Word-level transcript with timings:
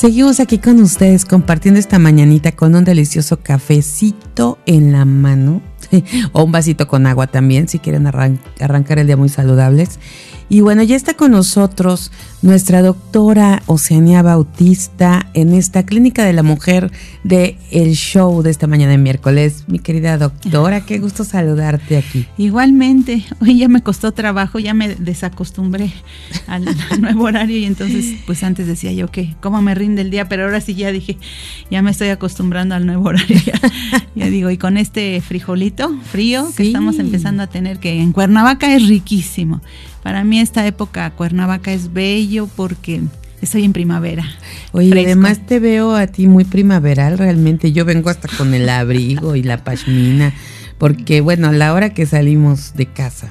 Seguimos 0.00 0.40
aquí 0.40 0.56
con 0.56 0.80
ustedes 0.80 1.26
compartiendo 1.26 1.78
esta 1.78 1.98
mañanita 1.98 2.52
con 2.52 2.74
un 2.74 2.84
delicioso 2.84 3.40
cafecito 3.42 4.56
en 4.64 4.92
la 4.92 5.04
mano 5.04 5.60
o 6.32 6.42
un 6.42 6.52
vasito 6.52 6.88
con 6.88 7.06
agua 7.06 7.26
también 7.26 7.68
si 7.68 7.80
quieren 7.80 8.06
arrancar 8.06 8.98
el 8.98 9.06
día 9.06 9.18
muy 9.18 9.28
saludables. 9.28 9.98
Y 10.52 10.62
bueno, 10.62 10.82
ya 10.82 10.96
está 10.96 11.14
con 11.14 11.30
nosotros 11.30 12.10
nuestra 12.42 12.82
doctora 12.82 13.62
Oceania 13.66 14.20
Bautista 14.20 15.30
en 15.32 15.54
esta 15.54 15.86
clínica 15.86 16.24
de 16.24 16.32
la 16.32 16.42
mujer 16.42 16.90
de 17.22 17.56
el 17.70 17.92
show 17.92 18.42
de 18.42 18.50
esta 18.50 18.66
mañana 18.66 18.90
de 18.90 18.98
miércoles. 18.98 19.62
Mi 19.68 19.78
querida 19.78 20.18
doctora, 20.18 20.80
qué 20.80 20.98
gusto 20.98 21.22
saludarte 21.22 21.98
aquí. 21.98 22.26
Igualmente, 22.36 23.24
hoy 23.40 23.58
ya 23.58 23.68
me 23.68 23.80
costó 23.80 24.10
trabajo, 24.10 24.58
ya 24.58 24.74
me 24.74 24.92
desacostumbré 24.96 25.92
al, 26.48 26.64
nuevo 27.00 27.26
horario 27.26 27.56
y 27.56 27.64
entonces 27.64 28.16
pues 28.26 28.42
antes 28.42 28.66
decía 28.66 28.90
yo 28.90 29.08
que 29.08 29.36
cómo 29.40 29.62
me 29.62 29.76
rinde 29.76 30.02
el 30.02 30.10
día, 30.10 30.28
pero 30.28 30.46
ahora 30.46 30.60
sí 30.60 30.74
ya 30.74 30.90
dije, 30.90 31.16
ya 31.70 31.80
me 31.80 31.92
estoy 31.92 32.08
acostumbrando 32.08 32.74
al 32.74 32.86
nuevo 32.86 33.08
horario. 33.08 33.38
Ya, 34.16 34.26
digo, 34.26 34.50
y 34.50 34.58
con 34.58 34.76
este 34.76 35.20
frijolito 35.20 35.96
frío 36.10 36.52
que 36.56 36.64
estamos 36.64 36.98
empezando 36.98 37.44
a 37.44 37.46
tener, 37.46 37.78
que 37.78 38.00
en 38.00 38.12
Cuernavaca 38.12 38.74
es 38.74 38.88
riquísimo. 38.88 39.62
Para 40.02 40.24
mí 40.24 40.40
esta 40.40 40.66
época 40.66 41.10
Cuernavaca 41.10 41.72
es 41.72 41.92
bello 41.92 42.48
porque 42.56 43.02
estoy 43.42 43.64
en 43.64 43.72
primavera. 43.72 44.24
Oye, 44.72 44.92
además 44.92 45.46
te 45.46 45.58
veo 45.58 45.94
a 45.94 46.06
ti 46.06 46.26
muy 46.26 46.44
primaveral 46.44 47.18
realmente. 47.18 47.72
Yo 47.72 47.84
vengo 47.84 48.10
hasta 48.10 48.28
con 48.28 48.54
el 48.54 48.68
abrigo 48.68 49.36
y 49.36 49.42
la 49.42 49.64
pashmina, 49.64 50.32
porque 50.78 51.20
bueno, 51.20 51.48
a 51.48 51.52
la 51.52 51.74
hora 51.74 51.90
que 51.90 52.06
salimos 52.06 52.74
de 52.74 52.86
casa, 52.86 53.30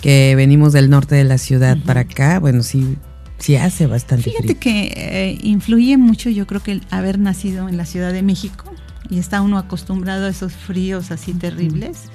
que 0.00 0.34
venimos 0.36 0.72
del 0.72 0.90
norte 0.90 1.14
de 1.14 1.24
la 1.24 1.38
ciudad 1.38 1.76
para 1.84 2.02
acá, 2.02 2.38
bueno, 2.38 2.62
sí, 2.62 2.96
sí 3.38 3.56
hace 3.56 3.86
bastante 3.86 4.30
Fíjate 4.30 4.56
que 4.56 4.92
eh, 4.96 5.38
influye 5.42 5.96
mucho, 5.96 6.30
yo 6.30 6.46
creo 6.46 6.62
que 6.62 6.72
el 6.72 6.82
haber 6.90 7.18
nacido 7.18 7.68
en 7.68 7.76
la 7.76 7.84
Ciudad 7.84 8.12
de 8.12 8.22
México 8.22 8.72
y 9.08 9.18
está 9.18 9.40
uno 9.40 9.58
acostumbrado 9.58 10.26
a 10.26 10.30
esos 10.30 10.52
fríos 10.52 11.10
así 11.10 11.32
terribles 11.32 12.10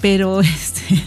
pero 0.00 0.40
este, 0.42 1.00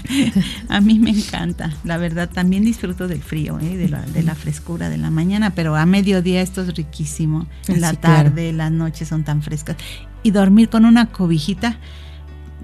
a 0.69 0.81
mí 0.81 0.99
me 0.99 1.11
encanta, 1.11 1.75
la 1.83 1.97
verdad, 1.97 2.29
también 2.29 2.63
disfruto 2.63 3.07
del 3.07 3.21
frío, 3.21 3.59
¿eh? 3.59 3.77
de, 3.77 4.23
la, 4.23 4.35
frescura 4.35 4.89
de 4.89 4.97
la 4.97 5.09
mañana, 5.09 5.51
pero 5.51 5.75
a 5.75 5.85
mediodía 5.85 6.41
esto 6.41 6.61
es 6.61 6.75
riquísimo, 6.75 7.47
en 7.67 7.81
la 7.81 7.93
tarde, 7.93 8.53
las 8.53 8.71
noches 8.71 9.07
son 9.07 9.23
tan 9.23 9.41
frescas, 9.41 9.77
y 10.23 10.31
dormir 10.31 10.69
con 10.69 10.85
una 10.85 11.07
cobijita, 11.07 11.77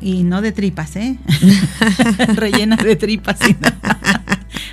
y 0.02 0.24
no 0.24 0.42
de 0.42 0.52
tripas, 0.52 0.96
¿eh? 0.98 1.18
Rellena 2.36 2.76
de 2.76 2.96
tripas. 2.96 3.38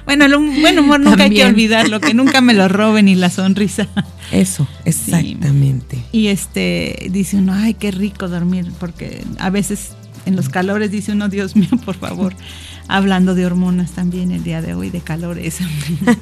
bueno, 0.04 0.24
el 0.24 0.36
buen 0.36 0.78
humor 0.78 0.98
nunca 0.98 1.24
hay 1.24 1.30
que 1.30 1.44
olvidarlo, 1.44 2.00
que 2.00 2.14
nunca 2.14 2.40
me 2.40 2.52
lo 2.52 2.68
roben 2.68 3.06
y 3.06 3.14
la 3.14 3.30
sonrisa. 3.30 3.86
Eso, 4.32 4.66
exactamente. 4.84 6.02
Y 6.10 6.28
este, 6.28 7.08
dice 7.10 7.36
uno, 7.36 7.52
ay, 7.54 7.74
qué 7.74 7.90
rico 7.92 8.28
dormir, 8.28 8.72
porque 8.80 9.24
a 9.38 9.50
veces 9.50 9.92
en 10.30 10.36
los 10.36 10.48
calores 10.48 10.90
dice 10.90 11.12
uno, 11.12 11.28
Dios 11.28 11.56
mío, 11.56 11.68
por 11.84 11.96
favor. 11.96 12.34
Hablando 12.88 13.34
de 13.34 13.46
hormonas 13.46 13.92
también 13.92 14.32
el 14.32 14.42
día 14.42 14.62
de 14.62 14.74
hoy, 14.74 14.90
de 14.90 15.00
calores. 15.00 15.58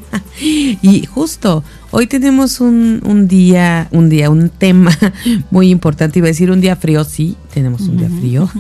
y 0.41 1.07
justo, 1.07 1.65
hoy 1.91 2.07
tenemos 2.07 2.61
un, 2.61 3.27
día, 3.29 3.89
un 3.91 4.09
día, 4.09 4.29
un 4.29 4.51
tema 4.51 4.91
muy 5.51 5.71
importante. 5.71 6.19
Iba 6.19 6.27
a 6.27 6.29
decir 6.29 6.51
un 6.51 6.61
día 6.61 6.77
frío, 6.77 7.05
sí, 7.05 7.37
tenemos 7.55 7.83
un 7.83 7.97
día 7.97 8.11
frío. 8.11 8.51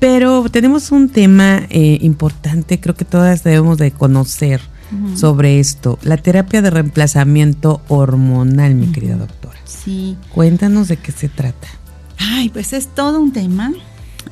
Pero 0.00 0.48
tenemos 0.50 0.90
un 0.90 1.08
tema 1.10 1.62
eh, 1.70 1.98
importante, 2.00 2.80
creo 2.80 2.96
que 2.96 3.04
todas 3.04 3.44
debemos 3.44 3.78
de 3.78 3.92
conocer 3.92 4.60
sobre 5.16 5.58
esto. 5.58 5.98
La 6.02 6.16
terapia 6.16 6.62
de 6.62 6.70
reemplazamiento 6.70 7.80
hormonal, 7.88 8.74
mi 8.74 8.88
querida 8.88 9.16
doctora. 9.16 9.58
Sí. 9.64 10.16
Cuéntanos 10.32 10.88
de 10.88 10.96
qué 10.96 11.12
se 11.12 11.28
trata. 11.28 11.68
Ay, 12.18 12.48
pues 12.48 12.72
es 12.72 12.88
todo 12.88 13.20
un 13.20 13.32
tema 13.32 13.72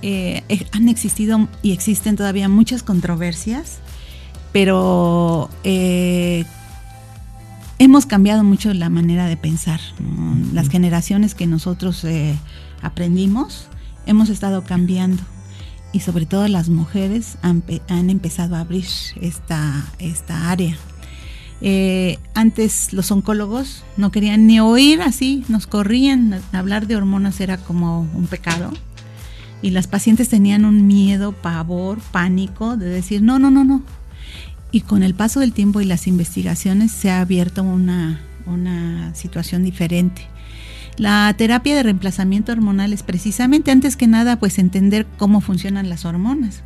eh, 0.00 0.42
eh, 0.48 0.66
han 0.72 0.88
existido 0.88 1.48
y 1.62 1.72
existen 1.72 2.16
todavía 2.16 2.48
muchas 2.48 2.82
controversias, 2.82 3.78
pero 4.52 5.50
eh, 5.64 6.44
hemos 7.78 8.06
cambiado 8.06 8.44
mucho 8.44 8.72
la 8.74 8.88
manera 8.88 9.26
de 9.26 9.36
pensar. 9.36 9.80
Las 10.52 10.68
generaciones 10.68 11.34
que 11.34 11.46
nosotros 11.46 12.06
aprendimos, 12.82 13.66
hemos 14.06 14.28
estado 14.28 14.64
cambiando 14.64 15.22
y 15.92 16.00
sobre 16.00 16.26
todo 16.26 16.48
las 16.48 16.68
mujeres 16.68 17.36
han, 17.42 17.62
empezado 18.10 18.56
a 18.56 18.60
abrir 18.60 18.86
esta, 19.20 19.86
esta 19.98 20.50
área. 20.50 20.76
antes 22.34 22.92
los 22.92 23.10
oncólogos 23.10 23.84
no 23.96 24.10
querían 24.10 24.46
ni 24.46 24.60
oír 24.60 25.00
así, 25.00 25.44
nos 25.48 25.66
corrían, 25.66 26.40
hablar 26.52 26.86
de 26.86 26.96
hormonas 26.96 27.40
era 27.40 27.56
como 27.56 28.00
un 28.00 28.26
pecado 28.26 28.72
y 29.62 29.70
las 29.70 29.86
pacientes 29.86 30.28
tenían 30.28 30.64
un 30.64 30.86
miedo, 30.86 31.32
pavor, 31.32 31.98
pánico 32.10 32.76
de 32.76 32.86
decir, 32.86 33.22
no, 33.22 33.38
no, 33.38 33.50
no, 33.50 33.64
no. 33.64 33.82
Y 34.72 34.80
con 34.80 35.02
el 35.02 35.14
paso 35.14 35.40
del 35.40 35.52
tiempo 35.52 35.80
y 35.80 35.84
las 35.84 36.06
investigaciones 36.06 36.90
se 36.90 37.10
ha 37.10 37.20
abierto 37.20 37.62
una, 37.62 38.20
situación 39.14 39.62
diferente. 39.62 40.26
La 40.96 41.32
terapia 41.38 41.76
de 41.76 41.84
reemplazamiento 41.84 42.52
hormonal 42.52 42.92
es 42.92 43.02
precisamente, 43.02 43.70
antes 43.70 43.96
que 43.96 44.06
nada, 44.06 44.38
pues 44.38 44.58
entender 44.58 45.06
cómo 45.16 45.40
funcionan 45.40 45.88
las 45.88 46.04
hormonas. 46.04 46.62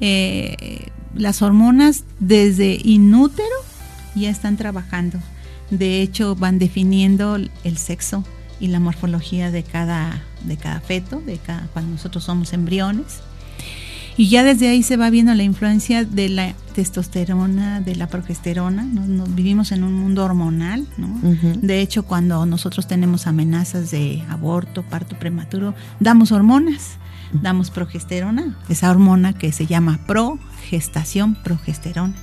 Eh, 0.00 0.88
las 1.14 1.42
hormonas 1.42 2.04
desde 2.20 2.78
inútero 2.84 3.48
ya 4.14 4.30
están 4.30 4.56
trabajando. 4.56 5.18
De 5.70 6.02
hecho, 6.02 6.36
van 6.36 6.58
definiendo 6.58 7.36
el 7.36 7.76
sexo 7.76 8.24
y 8.60 8.68
la 8.68 8.78
morfología 8.78 9.50
de 9.50 9.62
cada 9.62 10.22
de 10.44 10.56
cada 10.56 10.80
feto, 10.80 11.20
de 11.20 11.38
cada, 11.38 11.66
cuando 11.72 11.92
nosotros 11.92 12.24
somos 12.24 12.52
embriones. 12.52 13.20
Y 14.16 14.28
ya 14.28 14.42
desde 14.42 14.68
ahí 14.68 14.82
se 14.82 14.96
va 14.96 15.08
viendo 15.08 15.32
la 15.34 15.44
influencia 15.44 16.04
de 16.04 16.28
la 16.28 16.54
testosterona, 16.74 17.80
de 17.80 17.96
la 17.96 18.06
progesterona. 18.08 18.82
Nos, 18.82 19.34
vivimos 19.34 19.72
en 19.72 19.82
un 19.82 19.94
mundo 19.94 20.24
hormonal, 20.24 20.86
¿no? 20.98 21.18
De 21.62 21.80
hecho, 21.80 22.02
cuando 22.02 22.44
nosotros 22.44 22.86
tenemos 22.86 23.26
amenazas 23.26 23.90
de 23.90 24.22
aborto, 24.28 24.82
parto 24.82 25.18
prematuro, 25.18 25.74
damos 26.00 26.32
hormonas, 26.32 26.98
damos 27.32 27.70
progesterona, 27.70 28.58
esa 28.68 28.90
hormona 28.90 29.32
que 29.32 29.52
se 29.52 29.66
llama 29.66 30.00
progestación, 30.06 31.34
progesterona. 31.36 32.14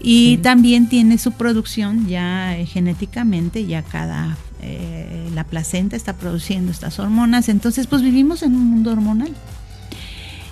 Y 0.00 0.38
también 0.38 0.88
tiene 0.88 1.18
su 1.18 1.32
producción 1.32 2.08
ya 2.08 2.56
eh, 2.58 2.66
genéticamente, 2.66 3.66
ya 3.66 3.82
cada 3.82 4.36
eh, 4.60 5.30
la 5.34 5.44
placenta 5.44 5.96
está 5.96 6.14
produciendo 6.14 6.72
estas 6.72 6.98
hormonas, 6.98 7.48
entonces 7.48 7.86
pues 7.86 8.02
vivimos 8.02 8.42
en 8.42 8.54
un 8.54 8.64
mundo 8.64 8.92
hormonal. 8.92 9.34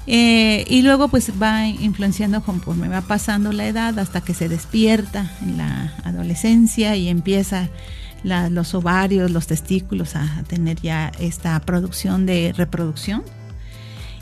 Eh, 0.08 0.64
y 0.68 0.82
luego 0.82 1.08
pues 1.08 1.32
va 1.42 1.66
influenciando 1.66 2.40
conforme 2.40 2.86
va 2.88 3.00
pasando 3.00 3.50
la 3.50 3.66
edad 3.66 3.98
hasta 3.98 4.20
que 4.20 4.34
se 4.34 4.48
despierta 4.48 5.32
en 5.42 5.58
la 5.58 5.94
adolescencia 6.04 6.94
y 6.94 7.08
empieza 7.08 7.68
los 8.22 8.74
ovarios, 8.74 9.30
los 9.30 9.46
testículos 9.46 10.16
a, 10.16 10.42
tener 10.48 10.80
ya 10.80 11.12
esta 11.20 11.58
producción 11.60 12.26
de 12.26 12.52
reproducción. 12.56 13.22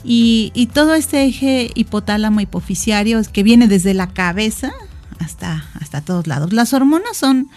Y, 0.03 0.69
todo 0.73 0.93
este 0.93 1.23
eje 1.23 1.71
hipotálamo 1.73 2.39
hipoficiario 2.39 3.19
que 3.31 3.41
viene 3.41 3.67
desde 3.67 3.95
la 3.95 4.07
cabeza 4.07 4.71
hasta, 5.19 5.65
hasta 5.79 6.01
todos 6.01 6.27
lados. 6.27 6.53
Las 6.53 6.73
hormonas 6.73 7.17
son 7.17 7.49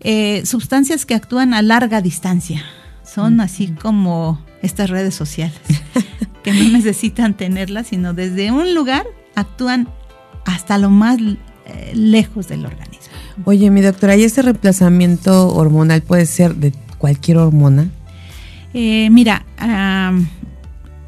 eh, 0.00 0.42
sustancias 0.44 1.06
que 1.06 1.14
actúan 1.14 1.54
a 1.54 1.62
larga 1.62 2.00
distancia. 2.00 2.62
Son 3.02 3.40
así 3.40 3.68
como 3.68 4.40
estas 4.62 4.90
redes 4.90 5.14
sociales, 5.14 5.58
que 6.42 6.52
no 6.52 6.68
necesitan 6.70 7.36
tenerlas, 7.36 7.88
sino 7.88 8.14
desde 8.14 8.50
un 8.50 8.74
lugar 8.74 9.06
actúan 9.34 9.88
hasta 10.44 10.78
lo 10.78 10.90
más 10.90 11.18
eh, 11.20 11.92
lejos 11.94 12.48
del 12.48 12.66
organismo. 12.66 13.12
Oye, 13.44 13.70
mi 13.70 13.80
doctora, 13.80 14.16
¿y 14.16 14.24
ese 14.24 14.42
reemplazamiento 14.42 15.54
hormonal 15.54 16.02
puede 16.02 16.26
ser 16.26 16.54
de 16.54 16.72
cualquier 16.98 17.38
hormona? 17.38 17.88
Eh, 18.72 19.08
mira, 19.10 19.44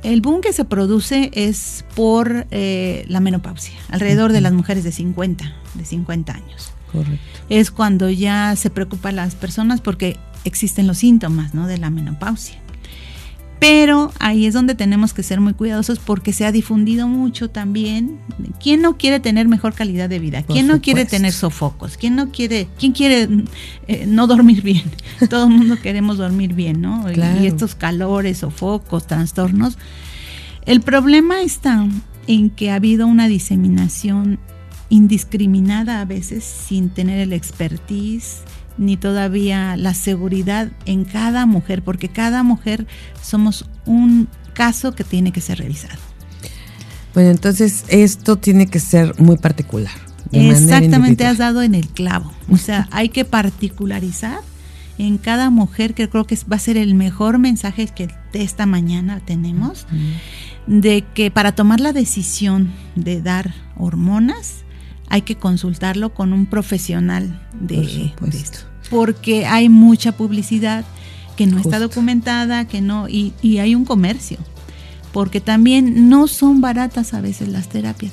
el 0.02 0.20
boom 0.20 0.40
que 0.40 0.52
se 0.52 0.64
produce 0.64 1.30
es 1.34 1.84
por 1.94 2.46
la 2.50 3.20
menopausia, 3.20 3.74
alrededor 3.88 4.32
de 4.32 4.40
las 4.40 4.52
mujeres 4.52 4.84
de 4.84 4.92
50, 4.92 5.54
de 5.74 5.84
50 5.84 6.32
años. 6.32 6.75
Es 7.48 7.70
cuando 7.70 8.10
ya 8.10 8.54
se 8.56 8.70
preocupan 8.70 9.16
las 9.16 9.34
personas 9.34 9.80
porque 9.80 10.16
existen 10.44 10.86
los 10.86 10.98
síntomas 10.98 11.54
¿no? 11.54 11.66
de 11.66 11.78
la 11.78 11.90
menopausia. 11.90 12.58
Pero 13.58 14.12
ahí 14.18 14.44
es 14.44 14.52
donde 14.52 14.74
tenemos 14.74 15.14
que 15.14 15.22
ser 15.22 15.40
muy 15.40 15.54
cuidadosos 15.54 15.98
porque 15.98 16.34
se 16.34 16.44
ha 16.44 16.52
difundido 16.52 17.08
mucho 17.08 17.48
también. 17.48 18.18
¿Quién 18.62 18.82
no 18.82 18.98
quiere 18.98 19.18
tener 19.18 19.48
mejor 19.48 19.72
calidad 19.72 20.10
de 20.10 20.18
vida? 20.18 20.42
¿Quién 20.42 20.66
no 20.66 20.82
quiere 20.82 21.06
tener 21.06 21.32
sofocos? 21.32 21.96
¿Quién 21.96 22.16
no 22.16 22.30
quiere, 22.30 22.68
quién 22.78 22.92
quiere 22.92 23.28
eh, 23.88 24.04
no 24.06 24.26
dormir 24.26 24.62
bien? 24.62 24.84
Todo 25.30 25.44
el 25.44 25.54
mundo 25.54 25.78
queremos 25.80 26.18
dormir 26.18 26.52
bien, 26.52 26.82
¿no? 26.82 27.06
Y 27.10 27.46
estos 27.46 27.74
calores, 27.74 28.38
sofocos, 28.38 29.06
trastornos. 29.06 29.78
El 30.66 30.82
problema 30.82 31.40
está 31.40 31.86
en 32.26 32.50
que 32.50 32.70
ha 32.70 32.74
habido 32.74 33.06
una 33.06 33.26
diseminación 33.26 34.38
indiscriminada 34.88 36.00
a 36.00 36.04
veces 36.04 36.44
sin 36.44 36.90
tener 36.90 37.18
el 37.18 37.32
expertise 37.32 38.42
ni 38.78 38.96
todavía 38.96 39.76
la 39.76 39.94
seguridad 39.94 40.70
en 40.84 41.04
cada 41.04 41.46
mujer, 41.46 41.82
porque 41.82 42.08
cada 42.08 42.42
mujer 42.42 42.86
somos 43.22 43.68
un 43.86 44.28
caso 44.52 44.94
que 44.94 45.04
tiene 45.04 45.32
que 45.32 45.40
ser 45.40 45.58
revisado. 45.58 45.98
Bueno, 47.14 47.30
entonces 47.30 47.84
esto 47.88 48.36
tiene 48.36 48.66
que 48.66 48.78
ser 48.78 49.18
muy 49.18 49.38
particular. 49.38 49.92
Exactamente, 50.32 51.24
has 51.24 51.38
dado 51.38 51.62
en 51.62 51.74
el 51.74 51.88
clavo. 51.88 52.32
O 52.50 52.58
sea, 52.58 52.88
hay 52.92 53.08
que 53.08 53.24
particularizar 53.24 54.40
en 54.98 55.18
cada 55.18 55.50
mujer, 55.50 55.94
que 55.94 56.08
creo 56.08 56.26
que 56.26 56.38
va 56.50 56.56
a 56.56 56.60
ser 56.60 56.76
el 56.76 56.94
mejor 56.94 57.38
mensaje 57.38 57.86
que 57.86 58.08
de 58.32 58.42
esta 58.42 58.66
mañana 58.66 59.20
tenemos, 59.20 59.86
de 60.66 61.04
que 61.14 61.30
para 61.30 61.52
tomar 61.52 61.80
la 61.80 61.92
decisión 61.92 62.72
de 62.94 63.22
dar 63.22 63.54
hormonas, 63.76 64.65
hay 65.08 65.22
que 65.22 65.36
consultarlo 65.36 66.14
con 66.14 66.32
un 66.32 66.46
profesional 66.46 67.40
de, 67.60 68.12
esto. 68.32 68.58
Porque 68.90 69.46
hay 69.46 69.68
mucha 69.68 70.12
publicidad 70.12 70.84
que 71.36 71.46
no 71.46 71.58
está 71.58 71.78
documentada, 71.78 72.66
que 72.66 72.80
no, 72.80 73.08
y, 73.08 73.32
y 73.42 73.58
hay 73.58 73.74
un 73.74 73.84
comercio. 73.84 74.38
Porque 75.12 75.40
también 75.40 76.08
no 76.08 76.26
son 76.26 76.60
baratas 76.60 77.14
a 77.14 77.20
veces 77.20 77.48
las 77.48 77.68
terapias. 77.68 78.12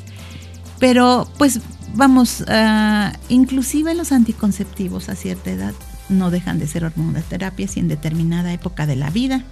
Pero 0.79 1.29
pues 1.37 1.59
vamos, 1.95 2.41
uh, 2.41 3.15
inclusive 3.29 3.93
los 3.93 4.11
anticonceptivos 4.11 5.09
a 5.09 5.15
cierta 5.15 5.51
edad 5.51 5.73
no 6.09 6.31
dejan 6.31 6.59
de 6.59 6.67
ser 6.67 6.85
hormonoterapias 6.85 7.77
y 7.77 7.79
en 7.79 7.87
determinada 7.87 8.51
época 8.53 8.85
de 8.85 8.95
la 8.95 9.09
vida 9.09 9.43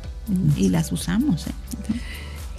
y 0.58 0.70
las 0.70 0.92
usamos. 0.92 1.48
¿eh? 1.48 1.52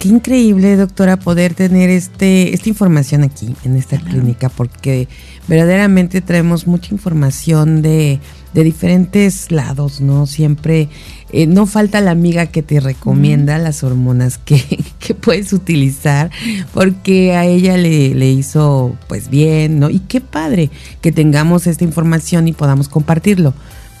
Qué 0.03 0.09
increíble, 0.09 0.75
doctora, 0.75 1.15
poder 1.15 1.53
tener 1.53 1.89
este, 1.89 2.53
esta 2.53 2.67
información 2.67 3.23
aquí 3.23 3.55
en 3.63 3.77
esta 3.77 3.97
clínica, 3.97 4.49
porque 4.49 5.07
verdaderamente 5.47 6.19
traemos 6.19 6.67
mucha 6.67 6.93
información 6.93 7.81
de, 7.81 8.19
de 8.53 8.63
diferentes 8.65 9.49
lados, 9.49 10.01
¿no? 10.01 10.27
Siempre 10.27 10.89
eh, 11.31 11.47
no 11.47 11.65
falta 11.67 12.01
la 12.01 12.11
amiga 12.11 12.47
que 12.47 12.61
te 12.61 12.81
recomienda 12.81 13.57
las 13.59 13.81
hormonas 13.81 14.37
que, 14.37 14.61
que, 14.99 15.15
puedes 15.15 15.53
utilizar, 15.53 16.31
porque 16.73 17.37
a 17.37 17.45
ella 17.45 17.77
le, 17.77 18.13
le 18.13 18.29
hizo 18.29 18.97
pues 19.07 19.29
bien, 19.29 19.79
¿no? 19.79 19.89
Y 19.89 19.99
qué 19.99 20.19
padre 20.19 20.69
que 20.99 21.13
tengamos 21.13 21.65
esta 21.65 21.85
información 21.85 22.49
y 22.49 22.51
podamos 22.51 22.89
compartirlo 22.89 23.53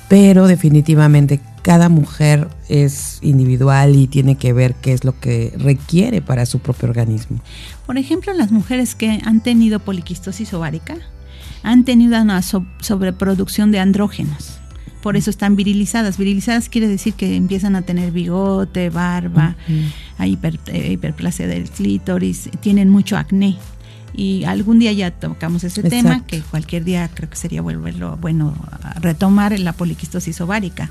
pero 0.09 0.45
definitivamente 0.45 1.39
cada 1.63 1.87
mujer 1.89 2.49
es 2.67 3.19
individual 3.21 3.95
y 3.95 4.07
tiene 4.07 4.35
que 4.35 4.53
ver 4.53 4.75
qué 4.75 4.91
es 4.91 5.05
lo 5.05 5.17
que 5.19 5.53
requiere 5.57 6.21
para 6.21 6.45
su 6.45 6.59
propio 6.59 6.89
organismo. 6.89 7.39
Por 7.85 7.97
ejemplo, 7.97 8.33
las 8.33 8.51
mujeres 8.51 8.95
que 8.95 9.21
han 9.23 9.41
tenido 9.41 9.79
poliquistosis 9.79 10.53
ovárica 10.53 10.97
han 11.63 11.85
tenido 11.85 12.21
una 12.21 12.41
sobreproducción 12.41 13.71
de 13.71 13.79
andrógenos. 13.79 14.59
Por 15.01 15.15
eso 15.15 15.29
están 15.29 15.55
virilizadas. 15.55 16.17
Virilizadas 16.17 16.67
quiere 16.67 16.87
decir 16.87 17.13
que 17.13 17.35
empiezan 17.35 17.75
a 17.77 17.81
tener 17.81 18.11
bigote, 18.11 18.89
barba, 18.89 19.55
eh, 20.19 20.91
hiperplasia 20.91 21.47
del 21.47 21.69
clítoris, 21.69 22.49
tienen 22.61 22.89
mucho 22.89 23.17
acné 23.17 23.57
y 24.13 24.43
algún 24.43 24.79
día 24.79 24.91
ya 24.91 25.11
tocamos 25.11 25.63
ese 25.63 25.83
tema, 25.83 26.25
que 26.25 26.41
cualquier 26.41 26.83
día 26.83 27.09
creo 27.13 27.29
que 27.29 27.35
sería 27.35 27.61
volverlo, 27.61 28.17
bueno, 28.17 28.55
retomar 29.01 29.57
la 29.59 29.73
poliquistosis 29.73 30.39
ovárica, 30.41 30.89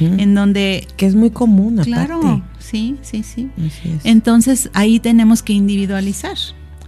en 0.00 0.34
donde... 0.34 0.86
Que 0.96 1.06
es 1.06 1.14
muy 1.14 1.30
común, 1.30 1.80
Claro, 1.82 2.42
sí, 2.58 2.96
sí, 3.02 3.22
sí. 3.22 3.50
Entonces 4.04 4.70
ahí 4.72 5.00
tenemos 5.00 5.42
que 5.42 5.52
individualizar, 5.52 6.36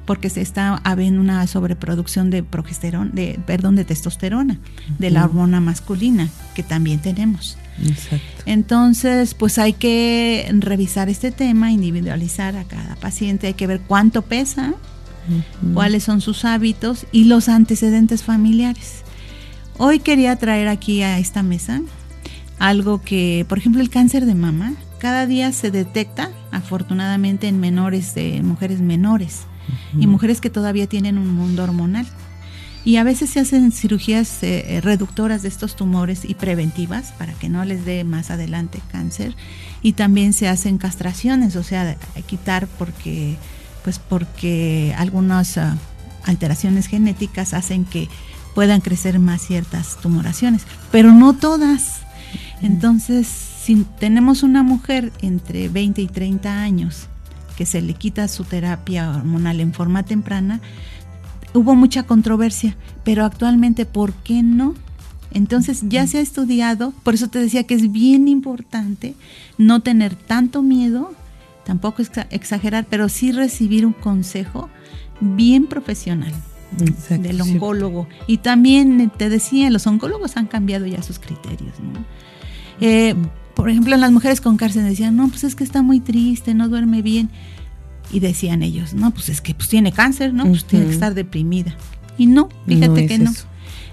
porque 0.05 0.31
se 0.31 0.41
está 0.41 0.77
habiendo 0.85 1.21
una 1.21 1.47
sobreproducción 1.47 2.31
de 2.31 2.43
progesterona, 2.43 3.11
de, 3.13 3.39
perdón, 3.47 3.77
de 3.77 3.85
testosterona, 3.85 4.59
de 4.99 5.11
la 5.11 5.25
hormona 5.25 5.61
masculina, 5.61 6.29
que 6.55 6.63
también 6.63 7.01
tenemos. 7.01 7.57
Exacto. 7.83 8.43
Entonces, 8.47 9.35
pues 9.35 9.59
hay 9.59 9.73
que 9.73 10.47
revisar 10.59 11.09
este 11.09 11.33
tema, 11.33 11.73
individualizar 11.73 12.57
a 12.57 12.65
cada 12.65 12.97
paciente, 12.97 13.49
hay 13.49 13.55
que 13.55 13.67
ver 13.67 13.81
cuánto 13.81 14.23
pesa, 14.23 14.75
cuáles 15.75 16.05
son 16.05 16.21
sus 16.21 16.45
hábitos 16.45 17.07
y 17.13 17.25
los 17.25 17.49
antecedentes 17.49 18.23
familiares. 18.23 19.03
Hoy 19.79 19.99
quería 19.99 20.37
traer 20.37 20.69
aquí 20.69 21.03
a 21.03 21.19
esta 21.19 21.43
mesa 21.43 21.81
algo 22.59 23.03
que, 23.03 23.45
por 23.49 23.59
ejemplo, 23.59 23.83
el 23.83 23.91
cáncer 23.91 24.27
de 24.27 24.35
mama, 24.35 24.75
cada 24.99 25.27
día 25.27 25.51
se 25.51 25.73
detecta, 25.73 26.31
afortunadamente, 26.53 27.49
en 27.49 27.59
menores, 27.59 28.15
de 28.15 28.41
mujeres 28.43 28.81
menores 28.81 29.47
y 29.99 30.07
mujeres 30.07 30.41
que 30.41 30.51
todavía 30.51 30.87
tienen 30.87 31.19
un 31.19 31.35
mundo 31.35 31.65
hormonal. 31.65 32.07
Y 32.85 32.97
a 32.97 33.05
veces 33.05 33.31
se 33.31 33.41
hacen 33.41 33.73
cirugías 33.73 34.43
eh, 34.43 34.81
reductoras 34.83 35.43
de 35.43 35.49
estos 35.49 35.77
tumores 35.77 36.25
y 36.25 36.35
preventivas 36.35 37.13
para 37.13 37.33
que 37.33 37.49
no 37.49 37.65
les 37.65 37.85
dé 37.85 38.05
más 38.05 38.31
adelante 38.31 38.81
cáncer. 38.93 39.35
Y 39.83 39.95
también 39.95 40.33
se 40.33 40.49
hacen 40.49 40.79
castraciones, 40.79 41.57
o 41.57 41.65
sea, 41.65 41.97
quitar 42.27 42.69
porque 42.79 43.37
pues 43.85 43.99
porque 43.99 44.95
algunas 44.97 45.59
ah, 45.59 45.77
alteraciones 46.25 46.87
genéticas 46.87 47.55
hacen 47.55 47.85
que 47.85 48.09
puedan 48.55 48.81
crecer 48.81 49.19
más 49.19 49.43
ciertas 49.43 49.99
tumoraciones, 50.01 50.63
pero 50.91 51.13
no 51.13 51.33
todas. 51.35 52.03
Entonces, 52.61 53.27
si 53.27 53.87
tenemos 53.99 54.43
una 54.43 54.63
mujer 54.63 55.13
entre 55.21 55.69
20 55.69 56.03
y 56.03 56.07
30 56.07 56.61
años 56.61 57.09
que 57.57 57.67
se 57.67 57.83
le 57.83 57.95
quita 57.95 58.29
su 58.29 58.45
terapia 58.45 59.11
hormonal 59.11 59.61
en 59.61 59.73
forma 59.73 60.03
temprana, 60.03 60.61
hubo 61.55 61.75
mucha 61.75 62.05
controversia, 62.05 62.77
pero 63.05 63.25
actualmente, 63.25 63.85
¿por 63.85 64.13
qué 64.15 64.43
no? 64.43 64.75
Entonces 65.33 65.83
ya 65.89 66.07
se 66.07 66.19
ha 66.19 66.21
estudiado, 66.21 66.93
por 67.03 67.15
eso 67.15 67.29
te 67.29 67.39
decía 67.39 67.65
que 67.65 67.75
es 67.75 67.91
bien 67.91 68.29
importante 68.29 69.15
no 69.57 69.81
tener 69.81 70.15
tanto 70.15 70.63
miedo 70.63 71.15
tampoco 71.65 72.03
exagerar, 72.31 72.87
pero 72.89 73.09
sí 73.09 73.33
recibir 73.33 73.87
un 73.87 73.93
consejo 73.93 74.69
bien 75.21 75.67
profesional 75.67 76.33
del 77.11 77.41
oncólogo. 77.41 78.09
Y 78.27 78.39
también 78.39 79.01
eh, 79.01 79.11
te 79.17 79.29
decía, 79.29 79.71
los 79.71 79.87
oncólogos 79.87 80.37
han 80.37 80.47
cambiado 80.47 80.87
ya 80.87 81.03
sus 81.03 81.19
criterios. 81.19 81.75
Eh, 82.81 83.15
por 83.55 83.69
ejemplo, 83.69 83.97
las 83.97 84.11
mujeres 84.11 84.41
con 84.41 84.57
cáncer 84.57 84.85
decían, 84.85 85.17
no, 85.17 85.29
pues 85.29 85.45
es 85.45 85.55
que 85.55 85.65
está 85.65 85.83
muy 85.83 86.01
triste, 86.01 86.55
no 86.55 86.69
duerme 86.69 87.03
bien. 87.03 87.31
Y 88.11 88.21
decían 88.21 88.63
ellos, 88.63 88.95
no, 88.95 89.11
pues 89.13 89.29
es 89.29 89.41
que 89.41 89.55
pues 89.55 89.69
tiene 89.69 89.93
cáncer, 89.93 90.35
¿no? 90.35 90.45
Pues 90.47 90.65
tiene 90.65 90.87
que 90.87 90.93
estar 90.93 91.15
deprimida. 91.15 91.75
Y 92.19 92.27
no, 92.27 92.49
fíjate 92.67 93.07
que 93.07 93.19
no. 93.19 93.31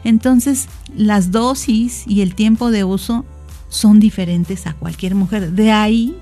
Entonces, 0.03 0.67
las 0.95 1.31
dosis 1.31 2.03
y 2.07 2.21
el 2.21 2.35
tiempo 2.35 2.71
de 2.71 2.83
uso 2.83 3.25
son 3.69 3.99
diferentes 3.99 4.67
a 4.67 4.73
cualquier 4.73 5.15
mujer. 5.15 5.51
De 5.51 5.71
ahí 5.71 6.15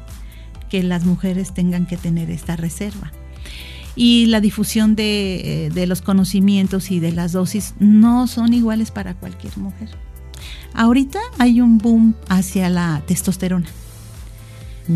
que 0.69 0.83
las 0.83 1.05
mujeres 1.05 1.53
tengan 1.53 1.85
que 1.85 1.97
tener 1.97 2.29
esta 2.29 2.55
reserva. 2.55 3.11
Y 3.95 4.27
la 4.27 4.41
difusión 4.41 4.95
de, 4.95 5.71
eh, 5.73 5.87
los 5.87 6.01
conocimientos 6.01 6.91
y 6.91 6.99
de 6.99 7.11
las 7.11 7.31
dosis 7.31 7.73
no 7.79 8.27
son 8.27 8.53
iguales 8.53 8.91
para 8.91 9.15
cualquier 9.15 9.57
mujer. 9.57 9.89
Ahorita 10.73 11.19
hay 11.39 11.61
un 11.61 11.79
boom 11.79 12.13
hacia 12.29 12.69
la 12.69 13.01
testosterona, 13.07 13.67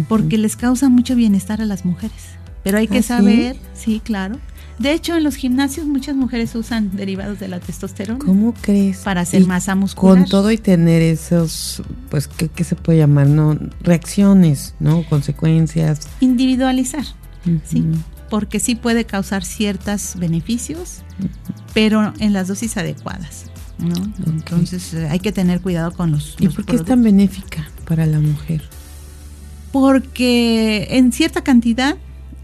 porque 0.08 0.38
les 0.38 0.56
causa 0.56 0.90
mucho 0.90 1.16
bienestar 1.16 1.62
a 1.62 1.66
las 1.66 1.84
mujeres. 1.84 2.36
Pero 2.64 2.78
hay 2.78 2.88
que 2.88 3.00
¿Ah, 3.00 3.04
saber, 3.04 3.58
sí, 3.74 4.02
claro, 4.04 4.38
de 4.82 4.94
hecho, 4.94 5.16
en 5.16 5.24
los 5.24 5.36
gimnasios 5.36 5.86
muchas 5.86 6.16
mujeres 6.16 6.56
usan 6.56 6.96
derivados 6.96 7.40
de 7.40 7.48
la 7.48 7.60
testosterona. 7.60 8.20
¿Cómo 8.20 8.54
crees? 8.54 9.00
Para 9.00 9.22
hacer 9.22 9.46
masa 9.46 9.76
muscular. 9.76 10.18
Con 10.18 10.28
todo 10.28 10.52
y 10.52 10.58
tener 10.58 11.02
esos, 11.02 11.84
pues, 12.10 12.28
¿qué, 12.28 12.64
se 12.64 12.76
puede 12.76 13.00
llamar? 13.00 13.28
no 13.28 13.58
Reacciones, 13.82 14.74
¿no? 14.80 15.04
Consecuencias. 15.08 16.08
Individualizar, 16.20 17.06
¿sí? 17.64 17.86
Porque 18.30 18.60
sí 18.60 18.76
puede 18.76 19.06
causar 19.06 19.44
ciertos 19.44 20.14
beneficios, 20.18 21.04
pero 21.74 22.14
en 22.20 22.34
las 22.34 22.48
dosis 22.48 22.78
adecuadas. 22.78 23.46
¿no? 23.78 23.96
Entonces 24.26 24.94
eh, 24.94 25.08
hay 25.10 25.20
que 25.20 25.32
tener 25.32 25.62
cuidado 25.62 25.92
con 25.92 26.12
los. 26.12 26.36
¿Y 26.40 26.48
por 26.48 26.66
qué 26.66 26.76
es 26.76 26.86
tan 26.86 27.04
benéfica 27.04 27.70
para 27.86 28.06
la 28.06 28.20
mujer? 28.20 28.62
Porque 29.72 30.88
en 30.92 31.12
cierta 31.12 31.42
cantidad 31.44 31.98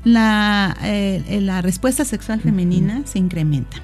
la, 0.08 0.78
eh, 0.84 1.40
la 1.42 1.62
respuesta 1.62 2.06
sexual 2.06 2.40
femenina 2.40 3.02
se 3.06 3.20
incrementa. 3.20 3.78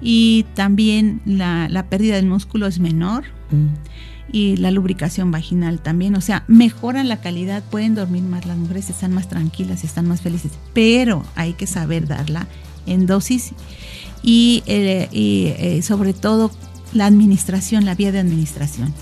Y 0.00 0.44
también 0.54 1.20
la, 1.24 1.68
la, 1.68 1.86
pérdida 1.86 2.16
del 2.16 2.26
músculo 2.26 2.66
es 2.66 2.78
menor. 2.78 3.24
Y 4.30 4.56
la 4.56 4.70
lubricación 4.70 5.30
vaginal 5.30 5.80
también, 5.80 6.16
o 6.16 6.20
sea, 6.20 6.44
mejoran 6.48 7.08
la 7.08 7.20
calidad, 7.20 7.62
pueden 7.62 7.94
dormir 7.94 8.22
más, 8.22 8.46
las 8.46 8.56
mujeres 8.56 8.90
están 8.90 9.12
más 9.12 9.28
tranquilas 9.28 9.84
y 9.84 9.86
están 9.86 10.08
más 10.08 10.22
felices, 10.22 10.52
pero 10.72 11.24
hay 11.36 11.52
que 11.52 11.68
saber 11.68 12.08
darla 12.08 12.48
en 12.86 13.06
dosis 13.06 13.52
y, 14.22 14.64
eh, 14.66 15.08
eh, 15.12 15.82
sobre 15.82 16.14
todo 16.14 16.50
la 16.92 17.06
administración, 17.06 17.84
la 17.84 17.94
vía 17.94 18.10
de 18.10 18.18
administración. 18.18 18.92